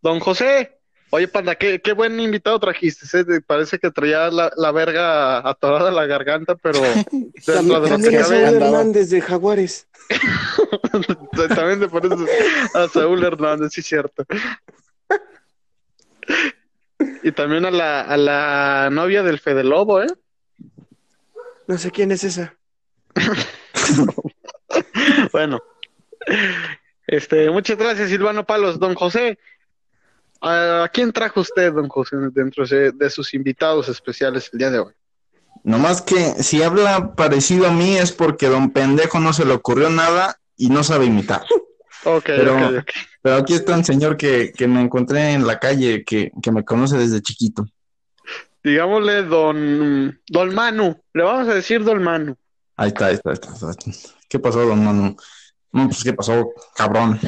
[0.02, 0.75] Don José,
[1.10, 3.06] oye, panda, qué, qué buen invitado trajiste.
[3.18, 3.40] ¿eh?
[3.46, 6.80] Parece que traía la, la verga atorada en la garganta, pero
[7.46, 8.42] dentro de lo que a cabe.
[8.42, 9.86] Hernández de Jaguares.
[11.54, 12.12] también te pones
[12.74, 14.24] a Saúl Hernández, sí, cierto.
[17.22, 20.08] Y también a la, a la novia del Fede Lobo, ¿eh?
[21.66, 22.56] No sé quién es esa.
[25.32, 25.60] Bueno,
[27.06, 28.78] este, muchas gracias, Silvano Palos.
[28.78, 29.38] Don José,
[30.40, 34.78] ¿a quién trajo usted, don José, dentro de, de sus invitados especiales el día de
[34.80, 34.92] hoy?
[35.64, 39.90] Nomás que si habla parecido a mí es porque don pendejo no se le ocurrió
[39.90, 41.42] nada y no sabe imitar.
[42.08, 42.90] Ok, Pero- ok, ok.
[43.20, 46.64] Pero aquí está un señor que, que me encontré en la calle, que, que me
[46.64, 47.66] conoce desde chiquito.
[48.62, 52.36] Digámosle don, don Manu, le vamos a decir don Manu.
[52.76, 54.08] Ahí está, ahí está, ahí está, ahí está.
[54.28, 55.16] ¿Qué pasó, don Manu?
[55.72, 57.18] No, pues, ¿qué pasó, cabrón?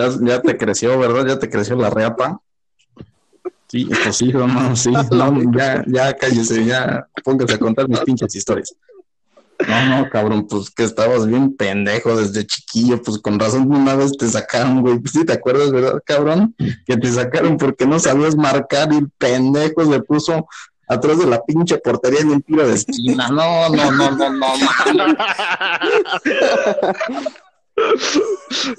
[0.00, 1.26] Ya, ya te creció, ¿verdad?
[1.26, 2.40] Ya te creció la reapa.
[3.68, 4.90] Sí, pues sí, Manu, sí.
[4.90, 8.74] No, ya, ya cállese, ya póngase a contar mis pinches historias.
[9.68, 14.12] No, no, cabrón, pues que estabas bien pendejo desde chiquillo, pues con razón una vez
[14.16, 14.98] te sacaron, güey.
[14.98, 16.54] Pues sí, te acuerdas, ¿verdad, cabrón?
[16.86, 20.48] Que te sacaron porque no sabías marcar y el pendejo se puso
[20.88, 23.28] atrás de la pinche portería en un tiro de esquina.
[23.28, 25.16] No, no, no, no, no, no.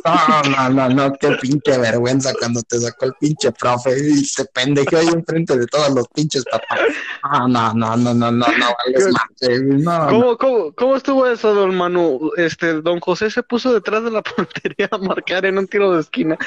[0.06, 4.46] No, no, no, no, qué pinche vergüenza cuando te sacó el pinche profe y te
[4.46, 6.80] pendejeó ahí enfrente de todos los pinches papás.
[7.24, 10.10] No, no, no, no, no, no, no, vales madre, no, no.
[10.10, 12.32] ¿Cómo, cómo, cómo estuvo eso, don Manu?
[12.38, 16.02] Este, don José se puso detrás de la portería a marcar en un tiro de
[16.02, 16.38] esquina.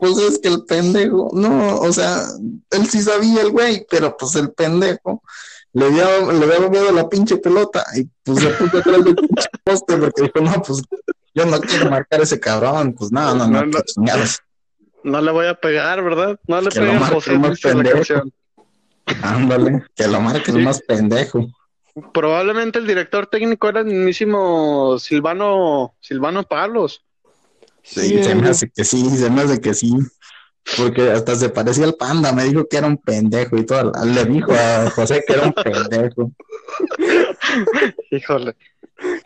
[0.00, 2.24] Pues es que el pendejo, no, o sea,
[2.70, 5.22] él sí sabía el güey, pero pues el pendejo
[5.74, 9.48] le dio, le había miedo la pinche pelota y pues se puso atrás del pinche
[9.64, 10.82] poste porque dijo, no, pues
[11.34, 13.70] yo no quiero marcar ese cabrón, pues no, no, no, No, no.
[13.70, 14.38] qué chingados.
[15.04, 16.38] No le voy a pegar, ¿verdad?
[16.46, 18.22] No le José, más pendejo.
[19.22, 21.48] Ándale, que lo marques más pendejo.
[22.14, 27.04] Probablemente el director técnico era el mismísimo Silvano, Silvano Palos.
[27.82, 29.92] Sí, se me hace que sí, se me hace que sí.
[30.76, 33.92] Porque hasta se parecía al panda, me dijo que era un pendejo y todo.
[34.04, 36.30] Le dijo a José que era un pendejo.
[38.10, 38.56] Híjole.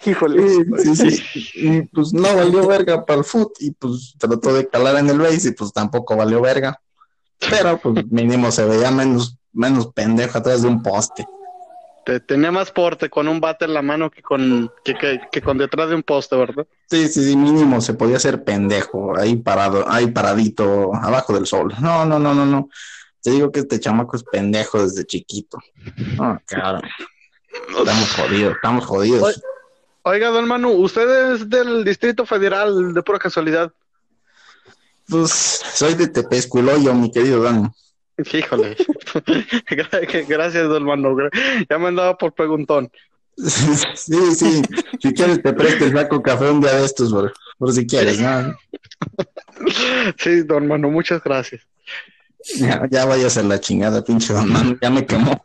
[0.05, 0.49] Híjole.
[0.79, 1.51] Sí, sí, sí.
[1.55, 5.19] Y pues no valió verga para el foot y pues trató de calar en el
[5.19, 6.81] base y pues tampoco valió verga.
[7.51, 11.27] Pero pues mínimo se veía menos, menos pendejo atrás de un poste.
[12.07, 15.43] Te- tenía más porte con un bate en la mano que con, que, que- que
[15.43, 16.67] con detrás de un poste, ¿verdad?
[16.89, 21.75] Sí, sí, sí, mínimo se podía hacer pendejo, ahí parado, ahí paradito, abajo del sol.
[21.81, 22.69] No, no, no, no, no.
[23.21, 25.59] Te digo que este chamaco es pendejo desde chiquito.
[26.17, 26.81] No, claro.
[27.69, 29.43] Estamos jodidos, estamos jodidos.
[30.03, 33.73] Oiga, don Manu, ¿usted es del Distrito Federal de pura casualidad?
[35.09, 35.31] Pues
[35.75, 37.73] soy de Tepescuiloyo, mi querido Dan.
[38.33, 38.77] Híjole.
[39.69, 41.17] Gra- Gracias, don Manu.
[41.69, 42.91] Ya me andaba por preguntón.
[43.37, 44.63] Sí, sí.
[45.03, 48.19] Si quieres te presto el saco café un día de estos, por, por si quieres,
[48.21, 48.57] ¿no?
[50.19, 51.61] Sí, don Manu, muchas gracias.
[52.59, 55.43] Ya, ya vayas a la chingada, pinche don Manu, ya me quemó.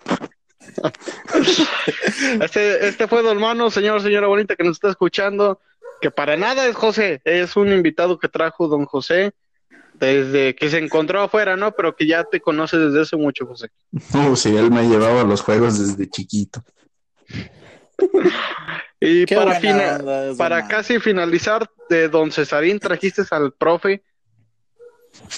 [2.41, 5.59] Este, este fue don Manu, señor, señora bonita que nos está escuchando,
[5.99, 9.33] que para nada es José, es un invitado que trajo don José
[9.93, 11.71] desde que se encontró afuera, ¿no?
[11.73, 13.69] Pero que ya te conoce desde hace mucho, José.
[14.13, 16.63] Uh, sí, él me llevaba a los juegos desde chiquito.
[18.99, 19.99] Y Qué para, fina-
[20.37, 24.03] para casi finalizar, de don Cesarín trajiste al profe.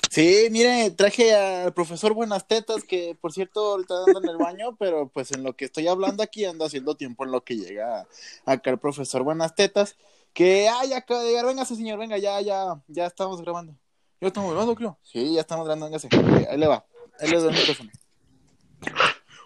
[0.09, 4.75] Sí, mire, traje al profesor Buenas Tetas, que por cierto ahorita anda en el baño,
[4.79, 8.07] pero pues en lo que estoy hablando aquí ando haciendo tiempo en lo que llega
[8.45, 9.95] acá el profesor Buenas Tetas,
[10.33, 13.75] que, de llegar, véngase señor, venga, ya, ya, ya estamos grabando.
[14.21, 14.97] ¿Ya estamos grabando, creo?
[15.03, 16.85] Sí, ya estamos grabando, véngase, Ok, ahí le va,
[17.19, 17.91] ahí le doy el micrófono.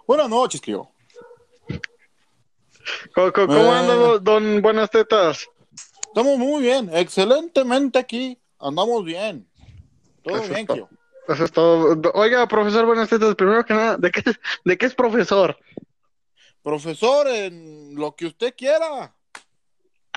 [0.05, 0.91] Buenas noches, creo.
[3.13, 3.79] ¿Cómo, cómo- Ah.
[3.79, 5.47] anda don Buenas Tetas?
[6.07, 9.47] Estamos muy bien, excelentemente aquí, andamos bien.
[10.27, 10.87] Todo Eso bien, es todo.
[10.87, 10.89] creo.
[11.35, 11.95] Eso es todo.
[11.95, 14.23] Do- Oiga, profesor Buenas Tetas, primero que nada, ¿de qué,
[14.65, 15.57] de qué es profesor?
[16.63, 19.13] Profesor, en lo que usted quiera.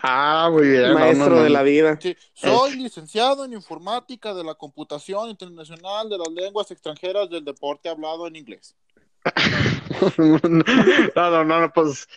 [0.03, 0.95] Ah, muy bien.
[0.95, 1.43] Maestro no, no.
[1.43, 1.99] de la vida.
[2.01, 7.89] Sí, soy licenciado en informática de la computación internacional de las lenguas extranjeras del deporte
[7.89, 8.75] hablado en inglés.
[10.17, 12.09] no, no, no, pues.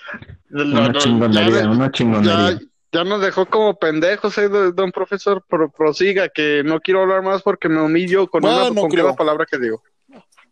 [0.50, 2.52] no, Una no, chingonería, ya, una chingonería.
[2.54, 2.60] ya
[3.04, 5.44] nos dejó como pendejos, eh, do- don profesor.
[5.76, 9.58] Prosiga, que no quiero hablar más porque me humillo con, una, con cada palabra que
[9.58, 9.82] digo.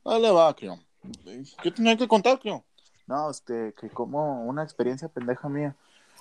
[0.03, 0.79] Dale va, creo.
[1.61, 2.63] ¿Qué tenía que contar, creo?
[3.05, 5.75] No, este, que como una experiencia pendeja mía.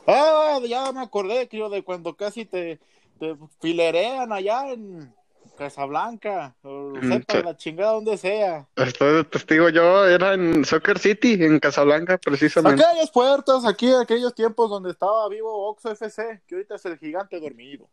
[0.06, 2.80] Ah, ya me acordé, creo, de cuando casi te,
[3.18, 5.14] te filerean allá en
[5.60, 8.66] Casablanca, o Mm, sepa la chingada donde sea.
[8.76, 12.82] Estoy de testigo yo, era en Soccer City, en Casablanca, precisamente.
[12.82, 17.38] Aquellas puertas, aquí, aquellos tiempos donde estaba vivo Oxo FC, que ahorita es el gigante
[17.38, 17.90] dormido.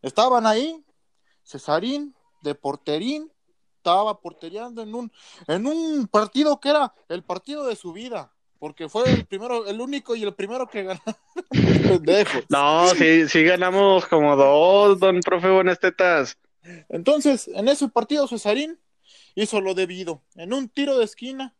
[0.00, 0.84] Estaban ahí,
[1.44, 3.28] Cesarín, de porterín,
[3.78, 5.12] estaba porteriando en un,
[5.48, 9.80] en un partido que era el partido de su vida, porque fue el primero, el
[9.80, 11.16] único y el primero que ganaron
[11.50, 12.44] pendejos.
[12.48, 16.38] No, sí, sí ganamos como dos, don profe Buenas Tetas.
[16.88, 18.78] Entonces, en ese partido Cesarín
[19.34, 20.22] hizo lo debido.
[20.34, 21.54] En un tiro de esquina,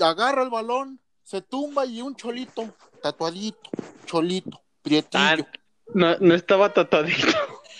[0.00, 3.70] agarra el balón, se tumba y un cholito, tatuadito,
[4.06, 5.22] cholito, prietillo.
[5.24, 5.36] Ah,
[5.94, 7.26] No, no estaba tatadito.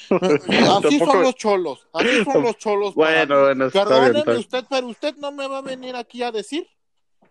[0.10, 2.94] Así son los cholos, así son los cholos.
[2.94, 4.36] Bueno, bueno, bien, Perdóneme bien.
[4.36, 6.68] usted, pero usted no me va a venir aquí a decir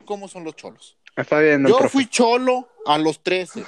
[0.04, 0.98] cómo son los cholos.
[1.16, 1.90] Está bien, Yo profe.
[1.94, 3.64] fui cholo a los 13.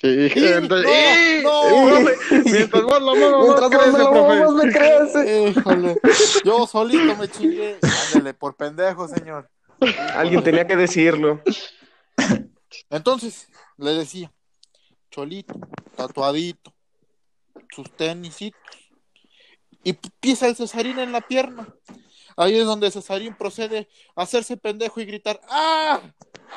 [0.00, 1.40] Sí, Sí, entonces- no, ¡Eh!
[1.42, 1.86] no.
[2.04, 4.40] profe, Mientras más la mano Mientras más crece, me lo profe.
[4.40, 5.48] más me crece.
[5.48, 5.96] Híjole,
[6.44, 7.78] yo solito me chingué.
[8.14, 9.48] Ándale, por pendejo, señor.
[10.14, 11.40] Alguien tenía que decirlo.
[12.90, 14.32] Entonces, le decía,
[15.10, 15.54] cholito,
[15.96, 16.72] tatuadito,
[17.74, 18.60] sus tenisitos.
[19.84, 21.68] Y pisa el Cesarín en la pierna.
[22.36, 26.00] Ahí es donde Cesarín procede a hacerse pendejo y gritar, ¡ah!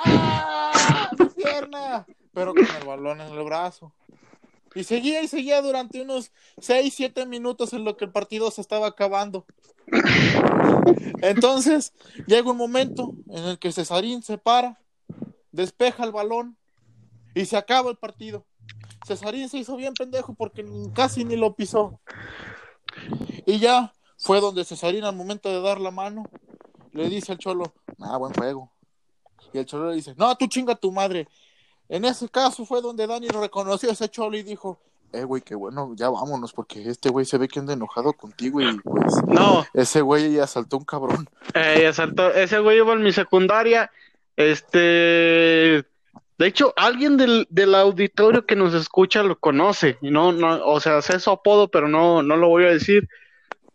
[0.05, 1.09] ¡ah!
[1.17, 2.05] ¡Mi pierna!
[2.35, 3.91] Pero con el balón en el brazo.
[4.75, 8.61] Y seguía y seguía durante unos 6, 7 minutos en lo que el partido se
[8.61, 9.45] estaba acabando.
[11.21, 11.93] Entonces,
[12.27, 14.79] llega un momento en el que Cesarín se para,
[15.51, 16.57] despeja el balón
[17.33, 18.45] y se acaba el partido.
[19.07, 21.99] Cesarín se hizo bien pendejo porque casi ni lo pisó.
[23.45, 26.25] Y ya fue donde Cesarín al momento de dar la mano
[26.91, 28.71] le dice al cholo, ah, buen juego.
[29.53, 31.27] Y el cholo le dice, no, tú chinga tu madre.
[31.89, 34.79] En ese caso fue donde Dani reconoció a ese cholo y dijo,
[35.15, 38.59] eh, güey, qué bueno, ya vámonos, porque este güey se ve que anda enojado contigo
[38.59, 39.13] y pues.
[39.27, 39.65] No.
[39.73, 41.29] Ese güey ya asaltó un cabrón.
[41.53, 43.89] Eh, asaltó, ese güey iba en mi secundaria.
[44.35, 45.85] Este.
[46.37, 49.97] De hecho, alguien del, del auditorio que nos escucha lo conoce.
[50.01, 53.07] Y no, no, o sea, sé su apodo, pero no, no lo voy a decir.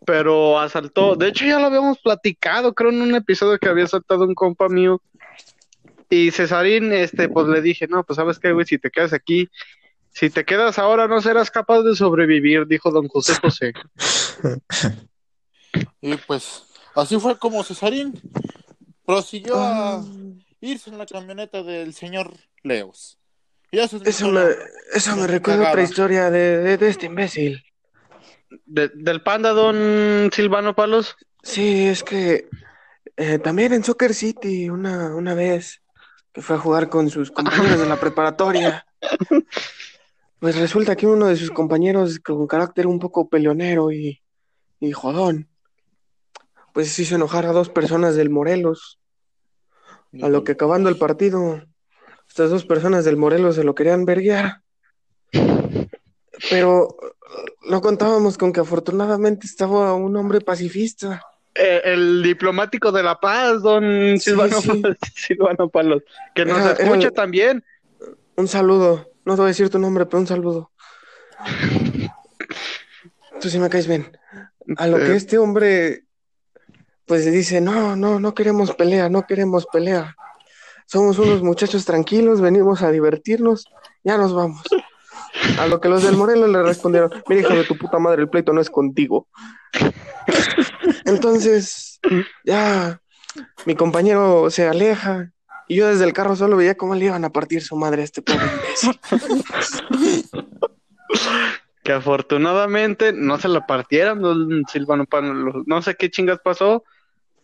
[0.05, 1.15] Pero asaltó.
[1.15, 4.69] De hecho, ya lo habíamos platicado, creo, en un episodio que había asaltado un compa
[4.69, 5.01] mío.
[6.11, 9.49] Y Cesarín, este, pues le dije, no, pues sabes qué, güey, si te quedas aquí,
[10.09, 13.73] si te quedas ahora no serás capaz de sobrevivir, dijo don José José.
[16.01, 16.63] Y pues,
[16.95, 18.19] así fue como Cesarín
[19.05, 20.03] prosiguió a
[20.59, 23.17] irse en la camioneta del señor Leos.
[23.71, 24.41] Y eso, es mi Eso me,
[24.93, 27.63] eso me recuerda otra historia de, de, de este imbécil.
[28.65, 31.15] De- del panda, don Silvano Palos.
[31.41, 32.49] Sí, es que
[33.15, 35.80] eh, también en Soccer City, una, una vez
[36.33, 38.85] que fue a jugar con sus compañeros de la preparatoria,
[40.39, 44.21] pues resulta que uno de sus compañeros con carácter un poco peleonero y,
[44.79, 45.49] y jodón,
[46.73, 48.99] pues hizo enojar a dos personas del Morelos,
[50.21, 51.61] a lo que acabando el partido,
[52.27, 54.61] estas dos personas del Morelos se lo querían verguiar.
[56.49, 56.95] Pero
[57.69, 61.21] no contábamos con que afortunadamente estaba un hombre pacifista.
[61.55, 64.81] Eh, el diplomático de la paz, don Silvano, sí.
[65.15, 67.63] Silvano Palos, que nos Era- escucha era- también.
[68.37, 69.09] Un saludo.
[69.25, 70.71] No te voy a decir tu nombre, pero un saludo.
[73.41, 74.17] Tú sí me caes bien.
[74.77, 76.03] A lo que Eh, este hombre,
[77.05, 80.15] pues dice, no, no, no queremos pelea, no queremos pelea.
[80.85, 83.65] Somos unos muchachos tranquilos, venimos a divertirnos,
[84.03, 84.61] ya nos vamos.
[85.59, 88.29] A lo que los del Morelos le respondieron, mira hijo de tu puta madre, el
[88.29, 89.27] pleito no es contigo.
[91.05, 91.99] Entonces,
[92.43, 93.01] ya
[93.65, 95.31] mi compañero se aleja
[95.67, 98.05] y yo desde el carro solo veía cómo le iban a partir su madre a
[98.05, 98.39] este pobre
[101.83, 105.05] que afortunadamente no se la partieron, don Silvano.
[105.65, 106.83] No sé qué chingas pasó,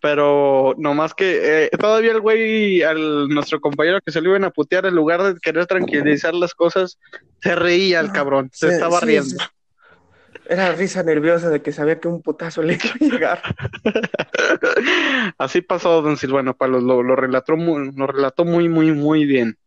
[0.00, 4.50] pero nomás que eh, todavía el güey, al nuestro compañero que se lo iban a
[4.50, 6.98] putear, en lugar de querer tranquilizar las cosas,
[7.40, 9.30] se reía el cabrón, se estaba sí, riendo.
[9.30, 9.36] sí.
[10.50, 13.42] Era risa nerviosa de que sabía que un putazo le iba a llegar.
[15.38, 19.58] Así pasó don Silvano Palos, lo, lo relató muy, lo relató muy, muy, muy bien.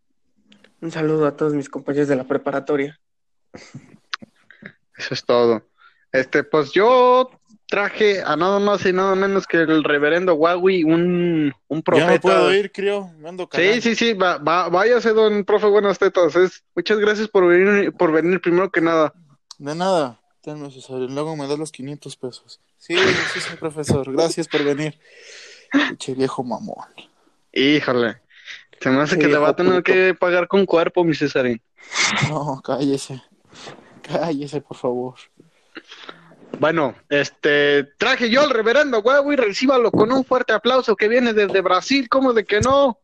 [0.81, 2.99] Un saludo a todos mis compañeros de la preparatoria.
[4.97, 5.67] Eso es todo.
[6.11, 7.29] Este, pues yo
[7.71, 12.13] traje a nada más y nada menos que el reverendo Huawei, un, un Ya profeta.
[12.13, 13.09] no puedo ir, creo.
[13.17, 16.35] Me ando Sí, sí, sí, va, va- váyase, don profe Buenas Tetas.
[16.35, 19.13] Es, muchas gracias por venir, por venir primero que nada.
[19.57, 20.19] De nada.
[20.41, 21.07] Tenme, Cesario.
[21.07, 22.59] Luego me das los 500 pesos.
[22.77, 24.11] Sí, sí, sí, profesor.
[24.11, 24.99] Gracias por venir.
[25.71, 26.85] Pinche viejo mamón.
[27.53, 28.17] Híjole,
[28.81, 29.83] se me hace que le va a tener puto.
[29.83, 31.61] que pagar con cuerpo, mi Cesarín.
[32.29, 33.21] No, cállese.
[34.01, 35.15] Cállese, por favor.
[36.61, 41.59] Bueno, este, traje yo al reverendo Huawei, recíbalo con un fuerte aplauso que viene desde
[41.59, 42.99] Brasil, ¿cómo de que no?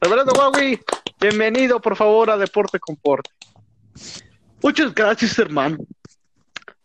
[0.00, 0.80] Reverendo Huawei,
[1.20, 3.30] bienvenido por favor a Deporte Comporte.
[4.60, 5.78] Muchas gracias, hermano.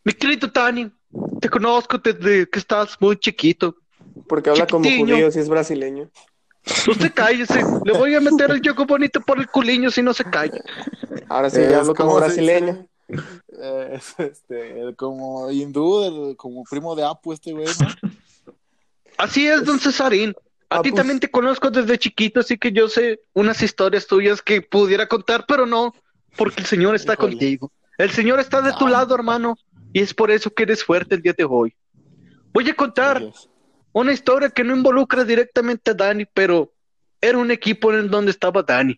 [0.04, 0.92] Mi querido Tani,
[1.40, 3.78] te conozco desde que estás muy chiquito.
[4.28, 5.16] Porque habla como Chiquitiño.
[5.16, 6.08] judío si es brasileño.
[6.88, 10.24] Usted cállese, le voy a meter el yoco bonito por el culiño si no se
[10.26, 10.62] calla.
[11.30, 12.88] Ahora sí, ya hablo como como brasileño.
[13.62, 18.10] Eh, es este, como hindú, como primo de Apu, este güey, ¿no?
[19.18, 20.34] Así es, don Cesarín.
[20.70, 21.00] A Ah, ti pues.
[21.00, 25.46] también te conozco desde chiquito, así que yo sé unas historias tuyas que pudiera contar,
[25.46, 25.94] pero no,
[26.38, 27.32] porque el Señor está Híjole.
[27.34, 27.72] contigo.
[27.98, 28.92] El Señor está de tu Ah.
[28.92, 29.58] lado, hermano,
[29.92, 31.76] y es por eso que eres fuerte el día de hoy.
[32.54, 33.22] Voy a contar
[33.92, 36.72] una historia que no involucra directamente a Dani, pero
[37.20, 38.98] era un equipo en donde estaba Dani.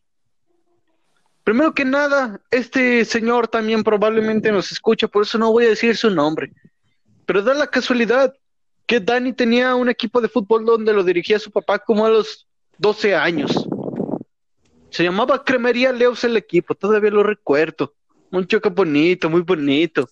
[1.44, 5.98] Primero que nada, este señor también probablemente nos escucha, por eso no voy a decir
[5.98, 6.54] su nombre.
[7.26, 8.34] Pero da la casualidad
[8.86, 12.48] que Dani tenía un equipo de fútbol donde lo dirigía su papá como a los
[12.78, 13.68] 12 años.
[14.90, 17.94] Se llamaba Cremería Leos el equipo, todavía lo recuerdo.
[18.32, 20.08] Un choque bonito, muy bonito.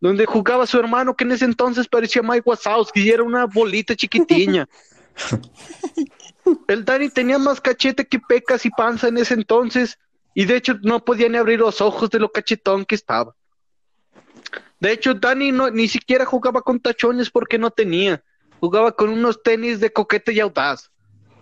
[0.00, 3.96] Donde jugaba su hermano que en ese entonces parecía Mike Wazowski y era una bolita
[3.96, 4.68] chiquitiña.
[6.68, 9.98] El Dani tenía más cachete que pecas y panza en ese entonces
[10.38, 13.34] y de hecho no podía ni abrir los ojos de lo cachetón que estaba.
[14.78, 18.22] De hecho, Dani no, ni siquiera jugaba con tachones porque no tenía.
[18.60, 20.92] Jugaba con unos tenis de coquete y audaz.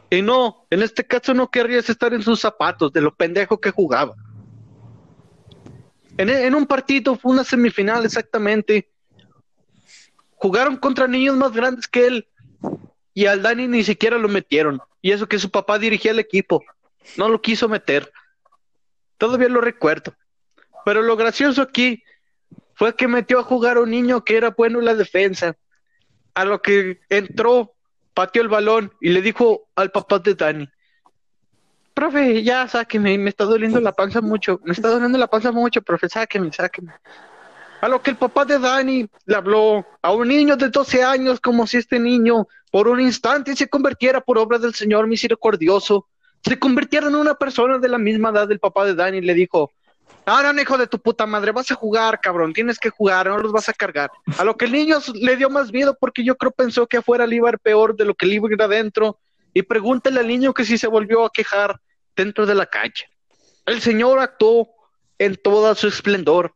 [0.09, 3.71] Y no, en este caso no querrías estar en sus zapatos, de lo pendejo que
[3.71, 4.15] jugaba.
[6.17, 8.91] En, en un partido, fue una semifinal exactamente.
[10.37, 12.29] Jugaron contra niños más grandes que él.
[13.13, 14.81] Y al Dani ni siquiera lo metieron.
[15.03, 16.65] Y eso que su papá dirigía el equipo.
[17.19, 18.11] No lo quiso meter.
[19.19, 20.15] Todavía lo recuerdo.
[20.85, 22.03] Pero lo gracioso aquí
[22.75, 25.57] fue que metió a jugar a un niño que era bueno en la defensa.
[26.35, 27.75] A lo que entró,
[28.15, 30.69] pateó el balón y le dijo al papá de Dani,
[31.95, 35.81] profe, ya sáqueme, me está doliendo la panza mucho, me está doliendo la panza mucho,
[35.81, 36.93] profe, sáqueme, sáqueme.
[37.81, 41.41] A lo que el papá de Dani le habló a un niño de 12 años
[41.41, 46.07] como si este niño por un instante se convirtiera por obra del Señor misericordioso,
[46.47, 49.35] se convirtiera en una persona de la misma edad del papá de Dani y le
[49.35, 49.73] dijo,
[50.29, 53.39] Ah, no, hijo de tu puta madre, vas a jugar, cabrón, tienes que jugar, no
[53.39, 54.11] los vas a cargar.
[54.39, 57.29] A lo que el niño le dio más miedo porque yo creo pensó que afuera
[57.29, 59.21] le iba a ir peor de lo que le iba a ir adentro.
[59.55, 61.81] Y pregúntale al niño que si se volvió a quejar
[62.17, 63.07] dentro de la cancha.
[63.67, 64.69] El señor actuó
[65.19, 66.55] en todo su esplendor.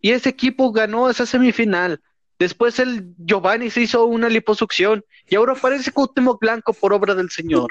[0.00, 2.00] Y ese equipo ganó esa semifinal.
[2.38, 7.30] Después el Giovanni se hizo una liposucción y ahora parece Cuauhtémoc Blanco por obra del
[7.30, 7.68] señor.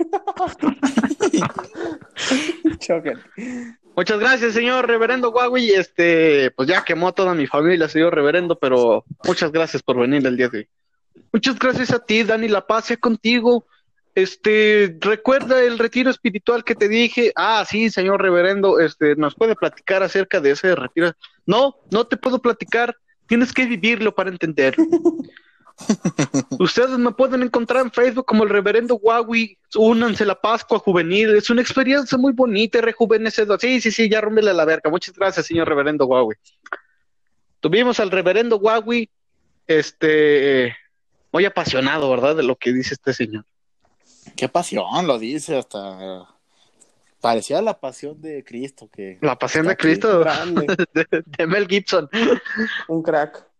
[3.95, 5.69] Muchas gracias, señor reverendo Huawei.
[5.71, 10.35] Este, pues ya quemó toda mi familia, señor reverendo, pero muchas gracias por venir el
[10.35, 10.67] día de hoy.
[11.31, 13.67] Muchas gracias a ti, Dani, la paz sea contigo.
[14.15, 17.31] Este, recuerda el retiro espiritual que te dije.
[17.35, 21.13] Ah, sí, señor reverendo, este, ¿nos puede platicar acerca de ese retiro?
[21.45, 22.95] No, no te puedo platicar.
[23.27, 24.85] Tienes que vivirlo para entenderlo.
[26.59, 29.57] Ustedes me pueden encontrar en Facebook como el Reverendo Huawei.
[29.75, 31.35] Únanse la Pascua Juvenil.
[31.35, 33.59] Es una experiencia muy bonita y rejuvenecedora.
[33.59, 34.89] Sí, sí, sí, ya rómbele la verga.
[34.89, 36.37] Muchas gracias, señor Reverendo Huawei.
[37.59, 39.09] Tuvimos al Reverendo Huawei,
[39.67, 40.75] este,
[41.31, 42.35] muy apasionado, ¿verdad?
[42.35, 43.45] De lo que dice este señor.
[44.35, 46.27] Qué pasión, lo dice hasta.
[47.21, 48.89] Parecía la pasión de Cristo.
[48.91, 49.77] que La pasión de.
[49.77, 50.23] Cristo
[50.93, 52.09] de Mel Gibson.
[52.89, 53.52] Un crack.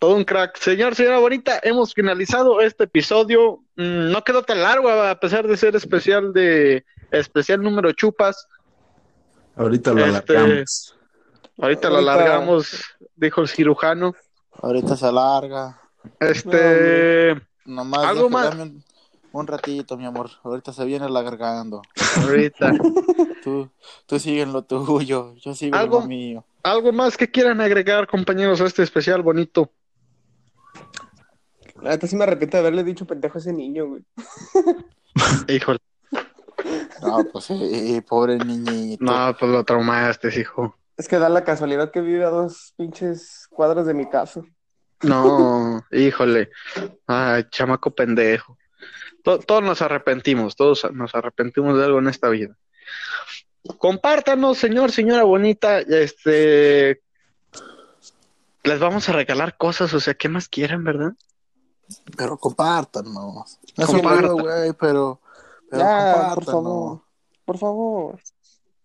[0.00, 0.56] Todo un crack.
[0.58, 3.58] Señor, señora bonita, hemos finalizado este episodio.
[3.76, 8.48] Mm, no quedó tan largo a pesar de ser especial de especial número chupas.
[9.56, 10.96] Ahorita lo Este- alargamos.
[11.60, 12.82] Ahorita lo alargamos,
[13.16, 14.14] dijo el cirujano.
[14.62, 15.78] Ahorita se alarga.
[16.18, 18.54] Este, Nomás ¿Algo más?
[18.54, 18.82] un,
[19.32, 20.30] un ratito, mi amor.
[20.42, 21.82] Ahorita se viene alargando.
[22.22, 22.72] ahorita.
[23.44, 23.70] Tú,
[24.06, 25.34] tú sigue en lo tuyo.
[25.36, 26.44] Yo sigo lo mío.
[26.62, 29.70] ¿Algo más que quieran agregar, compañeros, a este especial bonito?
[31.82, 34.02] La neta sí me arrepiento de haberle dicho pendejo a ese niño, güey.
[35.48, 35.78] Híjole,
[37.02, 39.04] No, pues sí, pobre niñito.
[39.04, 40.76] no, pues lo traumaste, hijo.
[40.96, 44.42] Es que da la casualidad que vive a dos pinches cuadras de mi casa.
[45.02, 46.50] No, híjole.
[47.06, 48.58] Ay, chamaco pendejo.
[49.24, 52.54] To- todos nos arrepentimos, todos nos arrepentimos de algo en esta vida.
[53.78, 57.02] Compártanos, señor, señora bonita, este
[58.62, 61.12] les vamos a regalar cosas, o sea, ¿qué más quieren, verdad?
[62.16, 63.58] Pero compártanos.
[63.76, 64.30] Es Compartan.
[64.32, 65.20] un güey, pero,
[65.70, 66.44] pero Ya, por compártanos.
[66.46, 67.02] favor.
[67.44, 68.20] Por favor.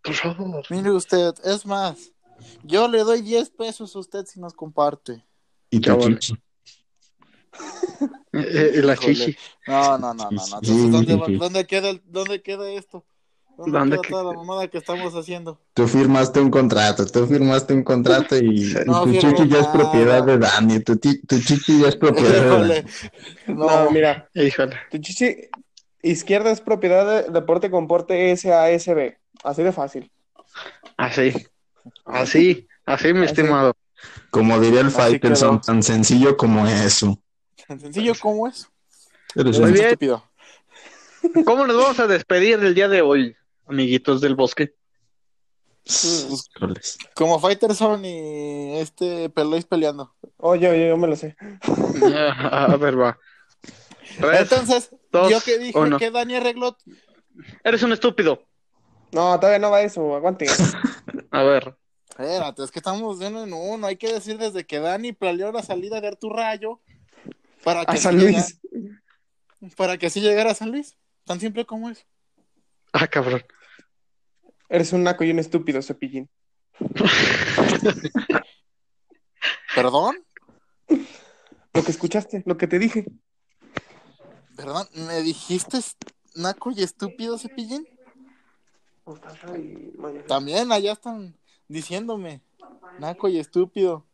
[0.04, 0.64] Por favor.
[0.70, 1.98] Mire usted, es más,
[2.64, 5.26] yo le doy 10 pesos a usted si nos comparte.
[5.70, 6.34] Y chichi.
[8.34, 9.34] Eh, eh, la chichi.
[9.66, 10.58] No, no, no, no, no.
[10.62, 10.92] Entonces,
[11.40, 13.06] ¿dónde, queda, el- ¿dónde queda esto?
[13.58, 15.60] ¿Dónde, ¿Dónde queda que- toda la mamada que estamos haciendo?
[15.74, 20.38] Tú firmaste un contrato, tú firmaste un contrato y, tu chichi ya es propiedad de
[20.38, 22.88] Dani, tu, ti- tu chichi ya es propiedad de Dani.
[23.48, 24.28] No, No, mira.
[24.34, 24.76] Híjole.
[24.92, 25.36] Tu chichi
[26.02, 29.16] izquierda es propiedad de Deporte Comporte SASB.
[29.44, 30.12] Así de fácil.
[30.98, 31.34] Así.
[32.06, 33.28] Así, así, mi Así.
[33.34, 33.74] estimado.
[34.32, 37.18] Como diría el Faitelson, tan sencillo como eso.
[37.68, 38.68] tan sencillo como es.
[39.36, 39.86] Eres Muy un- bien.
[39.88, 40.24] Estúpido.
[41.46, 43.36] ¿Cómo nos vamos a despedir del día de hoy,
[43.68, 44.76] amiguitos del bosque?
[47.14, 50.16] Como Fighterson y este Pelois peleando.
[50.38, 51.36] Oye, oye, yo me lo sé.
[51.62, 53.20] A ver, va.
[54.20, 55.98] Tres, Entonces, dos, yo que dije uno.
[55.98, 56.76] que Dani arregló.
[57.64, 58.44] Eres un estúpido.
[59.12, 60.16] No, todavía no va eso.
[60.16, 60.48] Aguante.
[61.32, 61.76] A ver.
[62.10, 63.88] Espérate, es que estamos de uno en uno.
[63.88, 66.80] Hay que decir desde que Dani planeó la salida de Artur Rayo
[67.64, 68.60] para que, A sí San Luis.
[69.76, 70.96] para que así llegara a San Luis.
[71.26, 72.06] Tan simple como es.
[73.02, 73.44] Ah, cabrón.
[74.70, 76.30] Eres un naco y un estúpido, cepillín.
[79.76, 80.24] ¿Perdón?
[81.74, 83.06] Lo que escuchaste, lo que te dije.
[84.56, 84.88] ¿Perdón?
[84.94, 85.80] ¿Me dijiste
[86.36, 87.86] naco y estúpido, cepillín?
[90.28, 91.36] También allá están
[91.68, 92.42] diciéndome
[92.98, 94.06] naco y estúpido.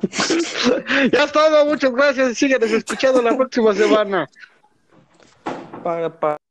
[1.12, 4.28] ya es todo, muchas gracias y síguenos escuchando la próxima semana.
[5.82, 6.43] Para, para.